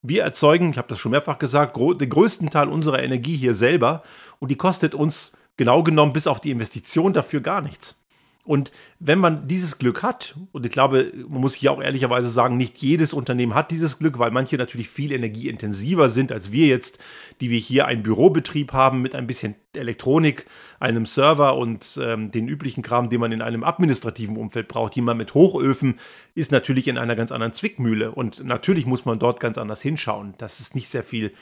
Wir 0.00 0.22
erzeugen, 0.22 0.70
ich 0.70 0.78
habe 0.78 0.88
das 0.88 1.00
schon 1.00 1.10
mehrfach 1.10 1.38
gesagt, 1.38 1.76
den 1.76 2.08
größten 2.08 2.50
Teil 2.50 2.68
unserer 2.68 3.02
Energie 3.02 3.36
hier 3.36 3.54
selber 3.54 4.02
und 4.38 4.50
die 4.50 4.56
kostet 4.56 4.94
uns 4.94 5.32
genau 5.56 5.82
genommen 5.82 6.12
bis 6.12 6.28
auf 6.28 6.40
die 6.40 6.52
Investition 6.52 7.12
dafür 7.12 7.40
gar 7.40 7.60
nichts. 7.60 8.04
Und 8.48 8.72
wenn 8.98 9.18
man 9.18 9.46
dieses 9.46 9.76
Glück 9.76 10.02
hat, 10.02 10.34
und 10.52 10.64
ich 10.64 10.72
glaube, 10.72 11.12
man 11.28 11.42
muss 11.42 11.54
hier 11.54 11.70
auch 11.70 11.82
ehrlicherweise 11.82 12.30
sagen, 12.30 12.56
nicht 12.56 12.78
jedes 12.78 13.12
Unternehmen 13.12 13.54
hat 13.54 13.70
dieses 13.70 13.98
Glück, 13.98 14.18
weil 14.18 14.30
manche 14.30 14.56
natürlich 14.56 14.88
viel 14.88 15.12
energieintensiver 15.12 16.08
sind 16.08 16.32
als 16.32 16.50
wir 16.50 16.66
jetzt, 16.66 16.98
die 17.42 17.50
wir 17.50 17.58
hier 17.58 17.86
einen 17.86 18.02
Bürobetrieb 18.02 18.72
haben 18.72 19.02
mit 19.02 19.14
ein 19.14 19.26
bisschen 19.26 19.56
Elektronik, 19.76 20.46
einem 20.80 21.04
Server 21.04 21.58
und 21.58 22.00
ähm, 22.02 22.30
den 22.30 22.48
üblichen 22.48 22.82
Kram, 22.82 23.10
den 23.10 23.20
man 23.20 23.32
in 23.32 23.42
einem 23.42 23.64
administrativen 23.64 24.38
Umfeld 24.38 24.66
braucht. 24.66 24.96
Jemand 24.96 25.18
mit 25.18 25.34
Hochöfen 25.34 25.96
ist 26.34 26.50
natürlich 26.50 26.88
in 26.88 26.96
einer 26.96 27.16
ganz 27.16 27.30
anderen 27.30 27.52
Zwickmühle 27.52 28.12
und 28.12 28.42
natürlich 28.44 28.86
muss 28.86 29.04
man 29.04 29.18
dort 29.18 29.40
ganz 29.40 29.58
anders 29.58 29.82
hinschauen. 29.82 30.32
Das 30.38 30.58
ist 30.60 30.74
nicht 30.74 30.88
sehr 30.88 31.04
viel, 31.04 31.32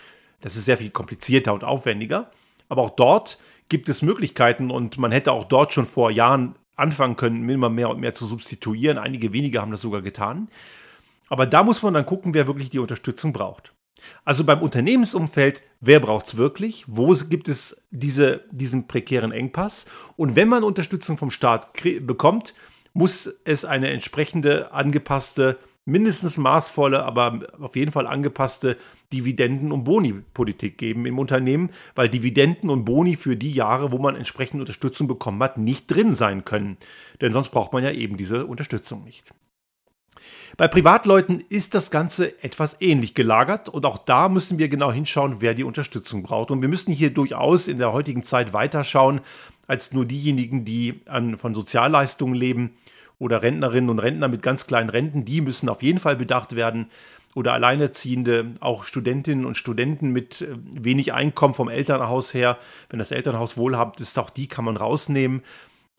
das 0.40 0.56
ist 0.56 0.64
sehr 0.64 0.76
viel 0.76 0.90
komplizierter 0.90 1.54
und 1.54 1.62
aufwendiger. 1.62 2.32
Aber 2.68 2.82
auch 2.82 2.90
dort 2.90 3.38
gibt 3.68 3.88
es 3.88 4.02
Möglichkeiten 4.02 4.72
und 4.72 4.98
man 4.98 5.12
hätte 5.12 5.30
auch 5.30 5.44
dort 5.44 5.72
schon 5.72 5.86
vor 5.86 6.10
Jahren 6.10 6.56
anfangen 6.76 7.16
können, 7.16 7.48
immer 7.48 7.70
mehr 7.70 7.90
und 7.90 8.00
mehr 8.00 8.14
zu 8.14 8.26
substituieren. 8.26 8.98
Einige 8.98 9.32
wenige 9.32 9.60
haben 9.60 9.70
das 9.70 9.80
sogar 9.80 10.02
getan. 10.02 10.48
Aber 11.28 11.46
da 11.46 11.64
muss 11.64 11.82
man 11.82 11.94
dann 11.94 12.06
gucken, 12.06 12.34
wer 12.34 12.46
wirklich 12.46 12.70
die 12.70 12.78
Unterstützung 12.78 13.32
braucht. 13.32 13.72
Also 14.24 14.44
beim 14.44 14.62
Unternehmensumfeld, 14.62 15.62
wer 15.80 16.00
braucht 16.00 16.26
es 16.26 16.36
wirklich? 16.36 16.84
Wo 16.86 17.12
gibt 17.28 17.48
es 17.48 17.82
diese, 17.90 18.44
diesen 18.52 18.86
prekären 18.86 19.32
Engpass? 19.32 19.86
Und 20.16 20.36
wenn 20.36 20.48
man 20.48 20.62
Unterstützung 20.62 21.16
vom 21.16 21.30
Staat 21.30 21.72
bekommt, 22.02 22.54
muss 22.92 23.30
es 23.44 23.64
eine 23.64 23.90
entsprechende 23.90 24.72
angepasste, 24.72 25.58
mindestens 25.86 26.36
maßvolle, 26.36 27.04
aber 27.04 27.40
auf 27.60 27.76
jeden 27.76 27.92
Fall 27.92 28.06
angepasste 28.06 28.76
Dividenden- 29.12 29.72
und 29.72 29.84
Boni-Politik 29.84 30.76
geben 30.76 31.06
im 31.06 31.18
Unternehmen, 31.18 31.70
weil 31.94 32.08
Dividenden 32.08 32.70
und 32.70 32.84
Boni 32.84 33.16
für 33.16 33.36
die 33.36 33.52
Jahre, 33.52 33.92
wo 33.92 33.98
man 33.98 34.16
entsprechende 34.16 34.62
Unterstützung 34.62 35.06
bekommen 35.06 35.42
hat, 35.42 35.58
nicht 35.58 35.86
drin 35.86 36.12
sein 36.12 36.44
können. 36.44 36.76
Denn 37.20 37.32
sonst 37.32 37.50
braucht 37.50 37.72
man 37.72 37.84
ja 37.84 37.92
eben 37.92 38.16
diese 38.16 38.46
Unterstützung 38.46 39.04
nicht. 39.04 39.32
Bei 40.56 40.66
Privatleuten 40.66 41.44
ist 41.48 41.74
das 41.74 41.90
Ganze 41.90 42.42
etwas 42.42 42.78
ähnlich 42.80 43.14
gelagert 43.14 43.68
und 43.68 43.84
auch 43.84 43.98
da 43.98 44.28
müssen 44.28 44.58
wir 44.58 44.68
genau 44.68 44.90
hinschauen, 44.90 45.36
wer 45.40 45.54
die 45.54 45.64
Unterstützung 45.64 46.22
braucht. 46.22 46.50
Und 46.50 46.62
wir 46.62 46.68
müssen 46.68 46.92
hier 46.92 47.10
durchaus 47.10 47.68
in 47.68 47.78
der 47.78 47.92
heutigen 47.92 48.22
Zeit 48.22 48.52
weiterschauen 48.52 49.20
als 49.68 49.92
nur 49.92 50.04
diejenigen, 50.04 50.64
die 50.64 51.00
an, 51.06 51.36
von 51.36 51.54
Sozialleistungen 51.54 52.34
leben 52.34 52.76
oder 53.18 53.42
Rentnerinnen 53.42 53.90
und 53.90 53.98
Rentner 53.98 54.28
mit 54.28 54.42
ganz 54.42 54.66
kleinen 54.66 54.90
Renten. 54.90 55.24
Die 55.24 55.40
müssen 55.40 55.68
auf 55.68 55.82
jeden 55.82 55.98
Fall 55.98 56.16
bedacht 56.16 56.56
werden. 56.56 56.86
Oder 57.34 57.52
Alleinerziehende, 57.52 58.52
auch 58.60 58.84
Studentinnen 58.84 59.44
und 59.44 59.58
Studenten 59.58 60.10
mit 60.10 60.40
äh, 60.40 60.56
wenig 60.72 61.12
Einkommen 61.12 61.52
vom 61.52 61.68
Elternhaus 61.68 62.32
her. 62.32 62.56
Wenn 62.88 62.98
das 62.98 63.10
Elternhaus 63.10 63.58
wohlhabend 63.58 64.00
ist, 64.00 64.18
auch 64.18 64.30
die 64.30 64.48
kann 64.48 64.64
man 64.64 64.76
rausnehmen. 64.76 65.42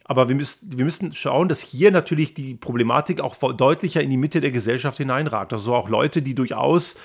Aber 0.04 0.30
wir 0.30 0.36
müssen, 0.36 0.78
wir 0.78 0.86
müssen 0.86 1.14
schauen, 1.14 1.50
dass 1.50 1.62
hier 1.62 1.92
natürlich 1.92 2.34
die 2.34 2.56
Problematik 2.56 3.22
auch 3.22 3.36
deutlicher 3.54 4.02
in 4.02 4.10
die 4.10 4.18
Mitte 4.18 4.42
der 4.42 4.52
Gesellschaft 4.52 4.98
hineinragt. 4.98 5.54
Also 5.54 5.76
auch 5.76 5.90
Leute, 5.90 6.22
die 6.22 6.34
durchaus 6.34 6.96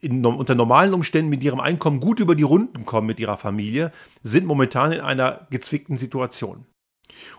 in, 0.00 0.24
unter 0.24 0.54
normalen 0.54 0.94
Umständen 0.94 1.30
mit 1.30 1.42
ihrem 1.42 1.60
Einkommen 1.60 2.00
gut 2.00 2.20
über 2.20 2.34
die 2.34 2.42
Runden 2.42 2.84
kommen 2.84 3.06
mit 3.06 3.18
ihrer 3.18 3.38
Familie, 3.38 3.90
sind 4.22 4.46
momentan 4.46 4.92
in 4.92 5.00
einer 5.00 5.46
gezwickten 5.50 5.96
Situation. 5.96 6.66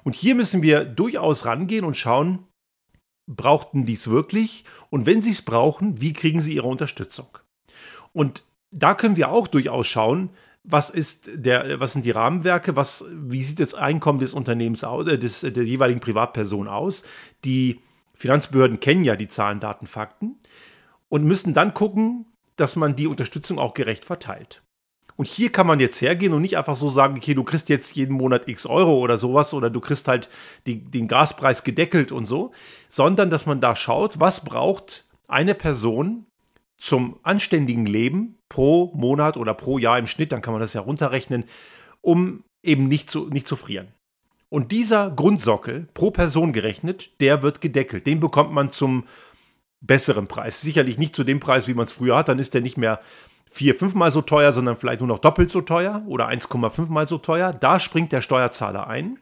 Und 0.04 0.16
hier 0.16 0.36
müssen 0.36 0.62
wir 0.62 0.86
durchaus 0.86 1.46
rangehen 1.46 1.86
und 1.86 1.98
schauen, 1.98 2.48
brauchten 3.28 3.86
dies 3.86 4.10
wirklich? 4.10 4.66
Und 4.90 5.06
wenn 5.06 5.22
sie 5.22 5.32
es 5.32 5.42
brauchen, 5.42 6.00
wie 6.02 6.14
kriegen 6.14 6.42
sie 6.42 6.56
ihre 6.56 6.68
Unterstützung? 6.68 7.38
Und 8.14 8.44
da 8.72 8.94
können 8.94 9.18
wir 9.18 9.30
auch 9.30 9.48
durchaus 9.48 9.88
schauen, 9.88 10.30
was 10.64 10.90
ist 10.90 11.30
der, 11.34 11.80
was 11.80 11.94
sind 11.94 12.06
die 12.06 12.12
Rahmenwerke, 12.12 12.76
was, 12.76 13.06
wie 13.12 13.44
sieht 13.44 13.60
das 13.60 13.76
Einkommen 13.76 14.20
des 14.20 14.34
Unternehmens 14.34 14.84
aus, 14.84 15.08
äh, 15.08 15.18
des, 15.18 15.42
der 15.42 15.64
jeweiligen 15.64 16.00
Privatperson 16.00 16.68
aus. 16.68 17.04
Die 17.44 17.80
Finanzbehörden 18.16 18.80
kennen 18.80 19.04
ja 19.04 19.16
die 19.16 19.28
Zahlen, 19.28 19.60
Daten, 19.60 19.86
Fakten 19.86 20.40
und 21.10 21.24
müssen 21.24 21.54
dann 21.54 21.74
gucken, 21.74 22.26
dass 22.56 22.76
man 22.76 22.96
die 22.96 23.08
Unterstützung 23.08 23.60
auch 23.60 23.74
gerecht 23.74 24.06
verteilt. 24.06 24.64
Und 25.18 25.28
hier 25.28 25.52
kann 25.52 25.66
man 25.66 25.80
jetzt 25.80 26.02
hergehen 26.02 26.34
und 26.34 26.42
nicht 26.42 26.58
einfach 26.58 26.76
so 26.76 26.90
sagen, 26.90 27.16
okay, 27.18 27.34
du 27.34 27.44
kriegst 27.44 27.70
jetzt 27.70 27.96
jeden 27.96 28.16
Monat 28.16 28.48
x 28.48 28.66
Euro 28.66 28.98
oder 29.00 29.18
sowas 29.18 29.54
oder 29.54 29.70
du 29.70 29.80
kriegst 29.80 30.08
halt 30.08 30.30
die, 30.68 30.84
den 30.84 31.08
Gaspreis 31.08 31.64
gedeckelt 31.64 32.12
und 32.12 32.26
so, 32.26 32.52
sondern 32.90 33.30
dass 33.30 33.46
man 33.46 33.62
da 33.62 33.76
schaut, 33.76 34.20
was 34.20 34.44
braucht 34.44 35.06
eine 35.28 35.56
Person 35.56 36.26
zum 36.78 37.18
anständigen 37.24 37.86
Leben 37.86 38.38
pro 38.50 38.92
Monat 38.94 39.38
oder 39.38 39.54
pro 39.54 39.78
Jahr 39.78 39.98
im 39.98 40.08
Schnitt, 40.08 40.32
dann 40.32 40.42
kann 40.42 40.54
man 40.54 40.62
das 40.62 40.74
ja 40.74 40.82
runterrechnen, 40.82 41.46
um 42.02 42.44
eben 42.62 42.88
nicht 42.88 43.10
zu, 43.10 43.30
nicht 43.30 43.48
zu 43.48 43.56
frieren. 43.56 43.88
Und 44.50 44.72
dieser 44.72 45.12
Grundsockel, 45.12 45.88
pro 45.94 46.12
Person 46.12 46.54
gerechnet, 46.54 47.20
der 47.22 47.42
wird 47.42 47.62
gedeckelt. 47.62 48.06
Den 48.06 48.20
bekommt 48.20 48.52
man 48.52 48.70
zum 48.70 49.06
besseren 49.82 50.28
Preis. 50.28 50.62
Sicherlich 50.62 50.98
nicht 50.98 51.16
zu 51.16 51.24
dem 51.24 51.40
Preis, 51.40 51.68
wie 51.68 51.74
man 51.74 51.84
es 51.84 51.92
früher 51.92 52.18
hat, 52.18 52.30
dann 52.30 52.40
ist 52.40 52.54
der 52.54 52.62
nicht 52.62 52.78
mehr 52.78 53.00
vier, 53.56 53.74
fünfmal 53.76 54.12
so 54.12 54.22
teuer, 54.22 54.52
sondern 54.52 54.76
vielleicht 54.76 55.00
nur 55.00 55.08
noch 55.08 55.20
doppelt 55.20 55.50
so 55.50 55.62
teuer 55.62 56.04
oder 56.08 56.28
1,5 56.28 56.92
mal 56.92 57.08
so 57.08 57.18
teuer. 57.18 57.54
Da 57.54 57.80
springt 57.80 58.12
der 58.12 58.22
Steuerzahler 58.22 58.88
ein. 58.88 59.18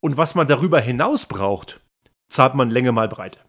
Und 0.00 0.16
was 0.16 0.34
man 0.34 0.46
darüber 0.46 0.80
hinaus 0.80 1.26
braucht, 1.26 1.80
zahlt 2.28 2.54
man 2.54 2.70
Länge 2.70 2.92
mal 2.92 3.08
Breite. 3.08 3.40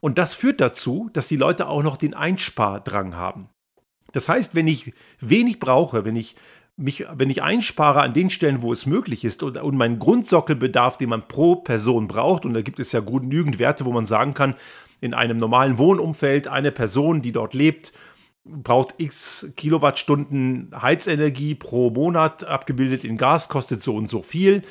Und 0.00 0.18
das 0.18 0.34
führt 0.34 0.60
dazu, 0.60 1.10
dass 1.12 1.26
die 1.26 1.36
Leute 1.36 1.68
auch 1.68 1.82
noch 1.82 1.96
den 1.96 2.14
Einspardrang 2.14 3.16
haben. 3.16 3.48
Das 4.12 4.28
heißt, 4.28 4.54
wenn 4.54 4.68
ich 4.68 4.94
wenig 5.18 5.58
brauche, 5.58 6.04
wenn 6.04 6.16
ich 6.16 6.36
mich, 6.76 7.06
wenn 7.12 7.30
ich 7.30 7.42
einspare 7.42 8.02
an 8.02 8.12
den 8.12 8.30
Stellen, 8.30 8.62
wo 8.62 8.72
es 8.72 8.86
möglich 8.86 9.24
ist 9.24 9.42
und, 9.42 9.56
und 9.56 9.76
meinen 9.76 9.98
Grundsockelbedarf, 9.98 10.98
den 10.98 11.08
man 11.08 11.26
pro 11.26 11.56
Person 11.56 12.06
braucht, 12.06 12.44
und 12.44 12.54
da 12.54 12.62
gibt 12.62 12.78
es 12.78 12.92
ja 12.92 13.00
genügend 13.00 13.58
Werte, 13.58 13.84
wo 13.84 13.92
man 13.92 14.04
sagen 14.04 14.34
kann, 14.34 14.54
in 15.00 15.14
einem 15.14 15.38
normalen 15.38 15.78
Wohnumfeld, 15.78 16.48
eine 16.48 16.72
Person, 16.72 17.22
die 17.22 17.32
dort 17.32 17.54
lebt, 17.54 17.92
braucht 18.48 18.94
x 18.98 19.52
Kilowattstunden 19.56 20.70
Heizenergie 20.80 21.54
pro 21.54 21.90
Monat, 21.90 22.44
abgebildet 22.44 23.04
in 23.04 23.16
Gas, 23.16 23.48
kostet 23.48 23.82
so 23.82 23.94
und 23.94 24.08
so 24.08 24.22
viel 24.22 24.62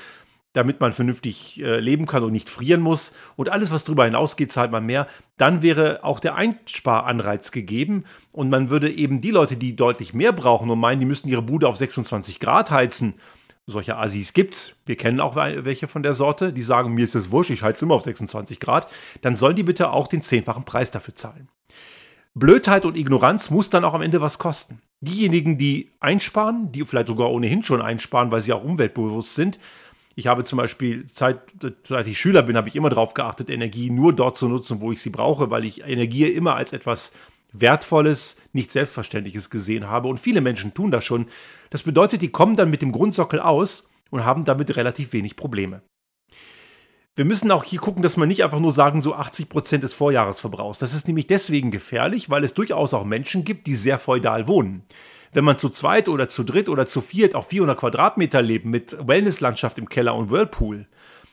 damit 0.55 0.79
man 0.79 0.93
vernünftig 0.93 1.61
äh, 1.61 1.79
leben 1.79 2.05
kann 2.05 2.23
und 2.23 2.31
nicht 2.31 2.49
frieren 2.49 2.81
muss. 2.81 3.13
Und 3.35 3.49
alles, 3.49 3.71
was 3.71 3.83
darüber 3.83 4.05
hinausgeht, 4.05 4.51
zahlt 4.51 4.71
man 4.71 4.85
mehr. 4.85 5.07
Dann 5.37 5.61
wäre 5.61 6.03
auch 6.03 6.19
der 6.19 6.35
Einsparanreiz 6.35 7.51
gegeben. 7.51 8.05
Und 8.31 8.49
man 8.49 8.69
würde 8.69 8.89
eben 8.89 9.19
die 9.19 9.31
Leute, 9.31 9.57
die 9.57 9.75
deutlich 9.75 10.13
mehr 10.13 10.31
brauchen 10.31 10.69
und 10.69 10.79
meinen, 10.79 11.01
die 11.01 11.05
müssten 11.05 11.27
ihre 11.27 11.41
Bude 11.41 11.67
auf 11.67 11.75
26 11.75 12.39
Grad 12.39 12.71
heizen, 12.71 13.15
solche 13.67 13.97
Assis 13.97 14.33
gibt's. 14.33 14.77
Wir 14.85 14.95
kennen 14.95 15.19
auch 15.19 15.35
welche 15.35 15.87
von 15.87 16.03
der 16.03 16.13
Sorte, 16.13 16.53
die 16.53 16.61
sagen, 16.61 16.93
mir 16.93 17.03
ist 17.03 17.15
es 17.15 17.31
wurscht, 17.31 17.49
ich 17.49 17.63
heize 17.63 17.85
immer 17.85 17.95
auf 17.95 18.03
26 18.03 18.59
Grad. 18.59 18.87
Dann 19.21 19.35
sollen 19.35 19.55
die 19.55 19.63
bitte 19.63 19.89
auch 19.89 20.07
den 20.07 20.21
zehnfachen 20.21 20.63
Preis 20.63 20.91
dafür 20.91 21.15
zahlen. 21.15 21.49
Blödheit 22.37 22.85
und 22.85 22.97
Ignoranz 22.97 23.49
muss 23.49 23.69
dann 23.69 23.85
auch 23.85 23.93
am 23.93 24.01
Ende 24.01 24.19
was 24.19 24.39
kosten. 24.39 24.81
Diejenigen, 24.99 25.57
die 25.57 25.91
einsparen, 26.01 26.69
die 26.73 26.85
vielleicht 26.85 27.07
sogar 27.07 27.31
ohnehin 27.31 27.63
schon 27.63 27.81
einsparen, 27.81 28.29
weil 28.29 28.41
sie 28.41 28.51
auch 28.51 28.63
umweltbewusst 28.63 29.35
sind, 29.35 29.57
ich 30.17 30.27
habe 30.27 30.45
zum 30.45 30.57
Beispiel, 30.57 31.05
seit, 31.07 31.39
seit 31.81 32.07
ich 32.07 32.19
Schüler 32.19 32.43
bin, 32.43 32.55
habe 32.55 32.69
ich 32.69 32.75
immer 32.75 32.89
darauf 32.89 33.13
geachtet, 33.13 33.49
Energie 33.49 33.89
nur 33.89 34.13
dort 34.13 34.37
zu 34.37 34.47
nutzen, 34.47 34.79
wo 34.79 34.91
ich 34.91 35.01
sie 35.01 35.09
brauche, 35.09 35.49
weil 35.49 35.65
ich 35.65 35.83
Energie 35.83 36.25
immer 36.25 36.55
als 36.55 36.71
etwas 36.71 37.11
Wertvolles, 37.51 38.37
nicht 38.53 38.71
Selbstverständliches 38.71 39.49
gesehen 39.49 39.89
habe. 39.89 40.07
Und 40.07 40.19
viele 40.19 40.41
Menschen 40.41 40.73
tun 40.73 40.91
das 40.91 41.03
schon. 41.03 41.27
Das 41.69 41.83
bedeutet, 41.83 42.21
die 42.21 42.31
kommen 42.31 42.55
dann 42.55 42.69
mit 42.69 42.81
dem 42.81 42.93
Grundsockel 42.93 43.41
aus 43.41 43.89
und 44.09 44.23
haben 44.23 44.45
damit 44.45 44.75
relativ 44.77 45.11
wenig 45.11 45.35
Probleme. 45.35 45.81
Wir 47.15 47.25
müssen 47.25 47.51
auch 47.51 47.63
hier 47.63 47.79
gucken, 47.79 48.03
dass 48.03 48.17
man 48.17 48.27
nicht 48.27 48.43
einfach 48.43 48.59
nur 48.59 48.73
sagen, 48.73 48.99
so 49.01 49.15
80 49.15 49.47
Prozent 49.47 49.83
des 49.83 49.93
Vorjahresverbrauchs. 49.93 50.79
Das 50.79 50.93
ist 50.93 51.07
nämlich 51.07 51.27
deswegen 51.27 51.71
gefährlich, 51.71 52.29
weil 52.29 52.43
es 52.43 52.53
durchaus 52.53 52.93
auch 52.93 53.05
Menschen 53.05 53.45
gibt, 53.45 53.67
die 53.67 53.75
sehr 53.75 53.99
feudal 53.99 54.47
wohnen 54.47 54.83
wenn 55.35 55.43
man 55.43 55.57
zu 55.57 55.69
zweit 55.69 56.07
oder 56.07 56.27
zu 56.27 56.43
dritt 56.43 56.69
oder 56.69 56.87
zu 56.87 57.01
viert 57.01 57.35
auf 57.35 57.47
400 57.47 57.77
Quadratmeter 57.77 58.41
lebt 58.41 58.65
mit 58.65 58.97
Wellnesslandschaft 59.05 59.77
im 59.77 59.89
Keller 59.89 60.15
und 60.15 60.31
Whirlpool, 60.31 60.87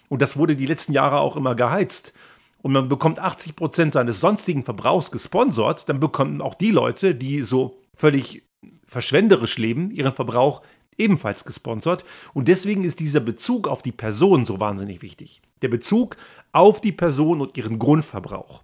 und 0.09 0.21
das 0.21 0.37
wurde 0.37 0.57
die 0.57 0.67
letzten 0.67 0.93
Jahre 0.93 1.21
auch 1.21 1.37
immer 1.37 1.55
geheizt, 1.55 2.12
und 2.61 2.73
man 2.73 2.89
bekommt 2.89 3.19
80 3.19 3.57
Prozent 3.57 3.93
seines 3.93 4.21
sonstigen 4.21 4.65
Verbrauchs 4.65 5.11
gesponsert, 5.11 5.89
dann 5.89 6.01
bekommen 6.01 6.41
auch 6.41 6.55
die 6.55 6.71
Leute, 6.71 7.15
die 7.15 7.43
so 7.43 7.81
völlig 7.95 8.45
verschwenderisch 8.92 9.58
leben, 9.58 9.90
ihren 9.90 10.14
Verbrauch 10.14 10.62
ebenfalls 10.99 11.44
gesponsert. 11.44 12.04
Und 12.34 12.49
deswegen 12.49 12.84
ist 12.84 13.00
dieser 13.00 13.20
Bezug 13.20 13.66
auf 13.66 13.82
die 13.82 13.92
Person 13.92 14.44
so 14.44 14.61
wahnsinnig 14.61 15.02
wichtig. 15.02 15.42
Der 15.62 15.68
Bezug 15.68 16.16
auf 16.52 16.80
die 16.80 16.92
Person 16.92 17.40
und 17.40 17.56
ihren 17.56 17.78
Grundverbrauch. 17.78 18.62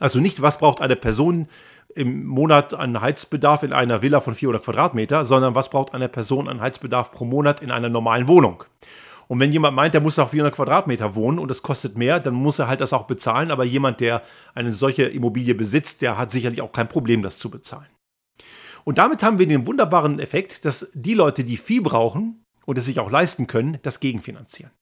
Also 0.00 0.18
nicht, 0.18 0.42
was 0.42 0.58
braucht 0.58 0.80
eine 0.80 0.96
Person 0.96 1.46
im 1.94 2.26
Monat 2.26 2.74
an 2.74 3.00
Heizbedarf 3.00 3.62
in 3.62 3.72
einer 3.72 4.02
Villa 4.02 4.20
von 4.20 4.34
400 4.34 4.64
Quadratmeter, 4.64 5.24
sondern 5.24 5.54
was 5.54 5.70
braucht 5.70 5.94
eine 5.94 6.08
Person 6.08 6.48
an 6.48 6.60
Heizbedarf 6.60 7.12
pro 7.12 7.24
Monat 7.24 7.60
in 7.60 7.70
einer 7.70 7.88
normalen 7.88 8.26
Wohnung. 8.26 8.64
Und 9.28 9.40
wenn 9.40 9.52
jemand 9.52 9.76
meint, 9.76 9.94
der 9.94 10.00
muss 10.00 10.18
auf 10.18 10.30
400 10.30 10.54
Quadratmeter 10.54 11.14
wohnen 11.14 11.38
und 11.38 11.50
es 11.50 11.62
kostet 11.62 11.96
mehr, 11.96 12.18
dann 12.18 12.34
muss 12.34 12.58
er 12.58 12.68
halt 12.68 12.80
das 12.80 12.92
auch 12.92 13.04
bezahlen. 13.04 13.50
Aber 13.50 13.64
jemand, 13.64 14.00
der 14.00 14.22
eine 14.54 14.72
solche 14.72 15.04
Immobilie 15.04 15.54
besitzt, 15.54 16.02
der 16.02 16.18
hat 16.18 16.30
sicherlich 16.30 16.60
auch 16.60 16.72
kein 16.72 16.88
Problem, 16.88 17.22
das 17.22 17.38
zu 17.38 17.48
bezahlen. 17.48 17.88
Und 18.84 18.98
damit 18.98 19.22
haben 19.22 19.38
wir 19.38 19.46
den 19.46 19.66
wunderbaren 19.66 20.18
Effekt, 20.18 20.64
dass 20.64 20.88
die 20.94 21.14
Leute, 21.14 21.44
die 21.44 21.56
viel 21.56 21.82
brauchen 21.82 22.44
und 22.66 22.78
es 22.78 22.86
sich 22.86 23.00
auch 23.00 23.10
leisten 23.10 23.46
können, 23.46 23.78
das 23.82 24.00
gegenfinanzieren. 24.00 24.72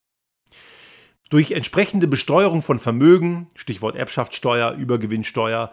Durch 1.30 1.52
entsprechende 1.52 2.09
Besteuerung 2.09 2.61
von 2.61 2.78
Vermögen, 2.78 3.49
Stichwort 3.54 3.95
Erbschaftssteuer, 3.95 4.73
Übergewinnsteuer, 4.73 5.71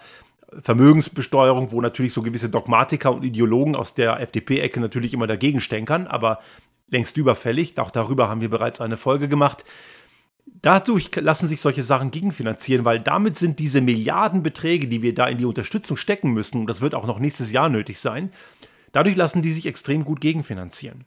Vermögensbesteuerung, 0.62 1.72
wo 1.72 1.82
natürlich 1.82 2.14
so 2.14 2.22
gewisse 2.22 2.50
Dogmatiker 2.50 3.14
und 3.14 3.24
Ideologen 3.24 3.76
aus 3.76 3.94
der 3.94 4.20
FDP-Ecke 4.20 4.80
natürlich 4.80 5.14
immer 5.14 5.28
dagegen 5.28 5.60
stänkern, 5.60 6.08
aber 6.08 6.40
längst 6.90 7.18
überfällig. 7.18 7.78
Auch 7.80 7.92
darüber 7.92 8.30
haben 8.30 8.42
wir 8.42 8.50
bereits 8.50 8.80
eine 8.80 8.98
Folge 8.98 9.28
gemacht. 9.28 9.66
Dadurch 10.62 11.16
lassen 11.16 11.48
sich 11.48 11.62
solche 11.62 11.84
Sachen 11.84 12.12
gegenfinanzieren, 12.12 12.86
weil 12.86 13.00
damit 13.00 13.38
sind 13.38 13.60
diese 13.60 13.82
Milliardenbeträge, 13.82 14.88
die 14.88 15.02
wir 15.02 15.14
da 15.14 15.28
in 15.28 15.38
die 15.38 15.46
Unterstützung 15.46 15.98
stecken 15.98 16.32
müssen, 16.32 16.62
und 16.62 16.68
das 16.68 16.82
wird 16.82 16.96
auch 16.96 17.06
noch 17.06 17.20
nächstes 17.20 17.52
Jahr 17.52 17.70
nötig 17.70 18.00
sein, 18.00 18.32
dadurch 18.92 19.16
lassen 19.16 19.42
die 19.42 19.52
sich 19.52 19.66
extrem 19.66 20.04
gut 20.04 20.22
gegenfinanzieren. 20.22 21.06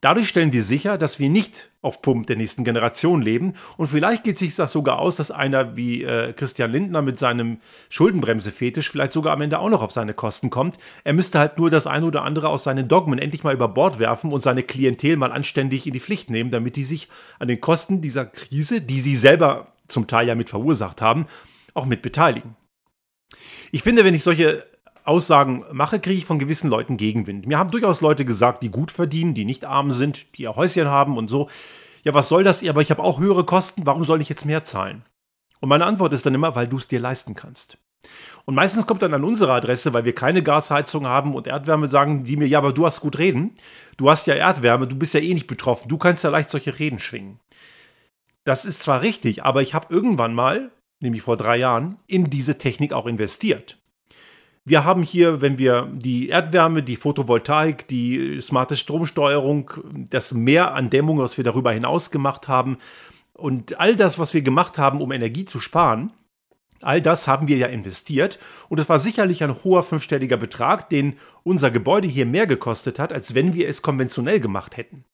Dadurch 0.00 0.28
stellen 0.28 0.52
wir 0.52 0.62
sicher, 0.62 0.96
dass 0.96 1.18
wir 1.18 1.28
nicht 1.28 1.70
auf 1.82 2.02
Pump 2.02 2.28
der 2.28 2.36
nächsten 2.36 2.62
Generation 2.62 3.20
leben. 3.20 3.54
Und 3.76 3.88
vielleicht 3.88 4.22
geht 4.22 4.38
sich 4.38 4.54
das 4.54 4.70
sogar 4.70 5.00
aus, 5.00 5.16
dass 5.16 5.30
einer 5.32 5.76
wie 5.76 6.04
äh, 6.04 6.32
Christian 6.32 6.70
Lindner 6.70 7.02
mit 7.02 7.18
seinem 7.18 7.58
Schuldenbremse-Fetisch 7.88 8.90
vielleicht 8.90 9.12
sogar 9.12 9.32
am 9.32 9.40
Ende 9.40 9.58
auch 9.58 9.70
noch 9.70 9.82
auf 9.82 9.90
seine 9.90 10.14
Kosten 10.14 10.50
kommt. 10.50 10.76
Er 11.02 11.14
müsste 11.14 11.40
halt 11.40 11.58
nur 11.58 11.68
das 11.68 11.88
eine 11.88 12.06
oder 12.06 12.22
andere 12.22 12.48
aus 12.48 12.64
seinen 12.64 12.86
Dogmen 12.86 13.18
endlich 13.18 13.42
mal 13.42 13.54
über 13.54 13.68
Bord 13.68 13.98
werfen 13.98 14.32
und 14.32 14.40
seine 14.40 14.62
Klientel 14.62 15.16
mal 15.16 15.32
anständig 15.32 15.86
in 15.86 15.92
die 15.92 16.00
Pflicht 16.00 16.30
nehmen, 16.30 16.50
damit 16.50 16.76
die 16.76 16.84
sich 16.84 17.08
an 17.40 17.48
den 17.48 17.60
Kosten 17.60 18.00
dieser 18.00 18.24
Krise, 18.24 18.80
die 18.80 19.00
sie 19.00 19.16
selber 19.16 19.72
zum 19.88 20.06
Teil 20.06 20.28
ja 20.28 20.36
mit 20.36 20.50
verursacht 20.50 21.02
haben, 21.02 21.26
auch 21.74 21.86
mit 21.86 22.02
beteiligen. 22.02 22.56
Ich 23.72 23.82
finde, 23.82 24.04
wenn 24.04 24.14
ich 24.14 24.22
solche 24.22 24.64
Aussagen 25.08 25.64
mache, 25.72 25.98
kriege 25.98 26.18
ich 26.18 26.26
von 26.26 26.38
gewissen 26.38 26.70
Leuten 26.70 26.96
Gegenwind. 26.96 27.46
Mir 27.46 27.58
haben 27.58 27.70
durchaus 27.70 28.00
Leute 28.00 28.24
gesagt, 28.24 28.62
die 28.62 28.70
gut 28.70 28.92
verdienen, 28.92 29.34
die 29.34 29.44
nicht 29.44 29.64
arm 29.64 29.90
sind, 29.90 30.36
die 30.36 30.42
ihr 30.42 30.54
Häuschen 30.54 30.88
haben 30.88 31.16
und 31.16 31.28
so. 31.28 31.48
Ja, 32.04 32.14
was 32.14 32.28
soll 32.28 32.44
das? 32.44 32.66
Aber 32.66 32.82
ich 32.82 32.90
habe 32.90 33.02
auch 33.02 33.18
höhere 33.18 33.44
Kosten, 33.44 33.86
warum 33.86 34.04
soll 34.04 34.20
ich 34.20 34.28
jetzt 34.28 34.44
mehr 34.44 34.64
zahlen? 34.64 35.02
Und 35.60 35.68
meine 35.68 35.86
Antwort 35.86 36.12
ist 36.12 36.26
dann 36.26 36.34
immer, 36.34 36.54
weil 36.54 36.68
du 36.68 36.76
es 36.76 36.88
dir 36.88 37.00
leisten 37.00 37.34
kannst. 37.34 37.78
Und 38.44 38.54
meistens 38.54 38.86
kommt 38.86 39.02
dann 39.02 39.14
an 39.14 39.24
unsere 39.24 39.52
Adresse, 39.52 39.92
weil 39.92 40.04
wir 40.04 40.14
keine 40.14 40.42
Gasheizung 40.42 41.06
haben 41.06 41.34
und 41.34 41.46
Erdwärme, 41.46 41.90
sagen 41.90 42.24
die 42.24 42.36
mir, 42.36 42.46
ja, 42.46 42.58
aber 42.58 42.72
du 42.72 42.86
hast 42.86 43.00
gut 43.00 43.18
reden. 43.18 43.52
Du 43.96 44.10
hast 44.10 44.26
ja 44.26 44.34
Erdwärme, 44.34 44.86
du 44.86 44.96
bist 44.96 45.14
ja 45.14 45.20
eh 45.20 45.34
nicht 45.34 45.48
betroffen. 45.48 45.88
Du 45.88 45.98
kannst 45.98 46.24
ja 46.24 46.30
leicht 46.30 46.50
solche 46.50 46.78
Reden 46.78 46.98
schwingen. 46.98 47.40
Das 48.44 48.64
ist 48.64 48.82
zwar 48.82 49.02
richtig, 49.02 49.44
aber 49.44 49.62
ich 49.62 49.74
habe 49.74 49.92
irgendwann 49.92 50.34
mal, 50.34 50.70
nämlich 51.00 51.22
vor 51.22 51.36
drei 51.36 51.56
Jahren, 51.56 51.96
in 52.06 52.24
diese 52.24 52.56
Technik 52.56 52.92
auch 52.92 53.06
investiert. 53.06 53.78
Wir 54.68 54.84
haben 54.84 55.02
hier, 55.02 55.40
wenn 55.40 55.56
wir 55.56 55.88
die 55.90 56.28
Erdwärme, 56.28 56.82
die 56.82 56.96
Photovoltaik, 56.96 57.88
die 57.88 58.38
smarte 58.42 58.76
Stromsteuerung, 58.76 59.70
das 60.10 60.34
Mehr 60.34 60.74
an 60.74 60.90
Dämmung, 60.90 61.20
was 61.20 61.38
wir 61.38 61.44
darüber 61.44 61.72
hinaus 61.72 62.10
gemacht 62.10 62.48
haben 62.48 62.76
und 63.32 63.80
all 63.80 63.96
das, 63.96 64.18
was 64.18 64.34
wir 64.34 64.42
gemacht 64.42 64.76
haben, 64.76 65.00
um 65.00 65.10
Energie 65.10 65.46
zu 65.46 65.58
sparen, 65.58 66.12
all 66.82 67.00
das 67.00 67.26
haben 67.26 67.48
wir 67.48 67.56
ja 67.56 67.68
investiert 67.68 68.38
und 68.68 68.78
es 68.78 68.90
war 68.90 68.98
sicherlich 68.98 69.42
ein 69.42 69.54
hoher 69.64 69.82
fünfstelliger 69.82 70.36
Betrag, 70.36 70.90
den 70.90 71.16
unser 71.44 71.70
Gebäude 71.70 72.06
hier 72.06 72.26
mehr 72.26 72.46
gekostet 72.46 72.98
hat, 72.98 73.10
als 73.10 73.34
wenn 73.34 73.54
wir 73.54 73.70
es 73.70 73.80
konventionell 73.80 74.38
gemacht 74.38 74.76
hätten. 74.76 75.06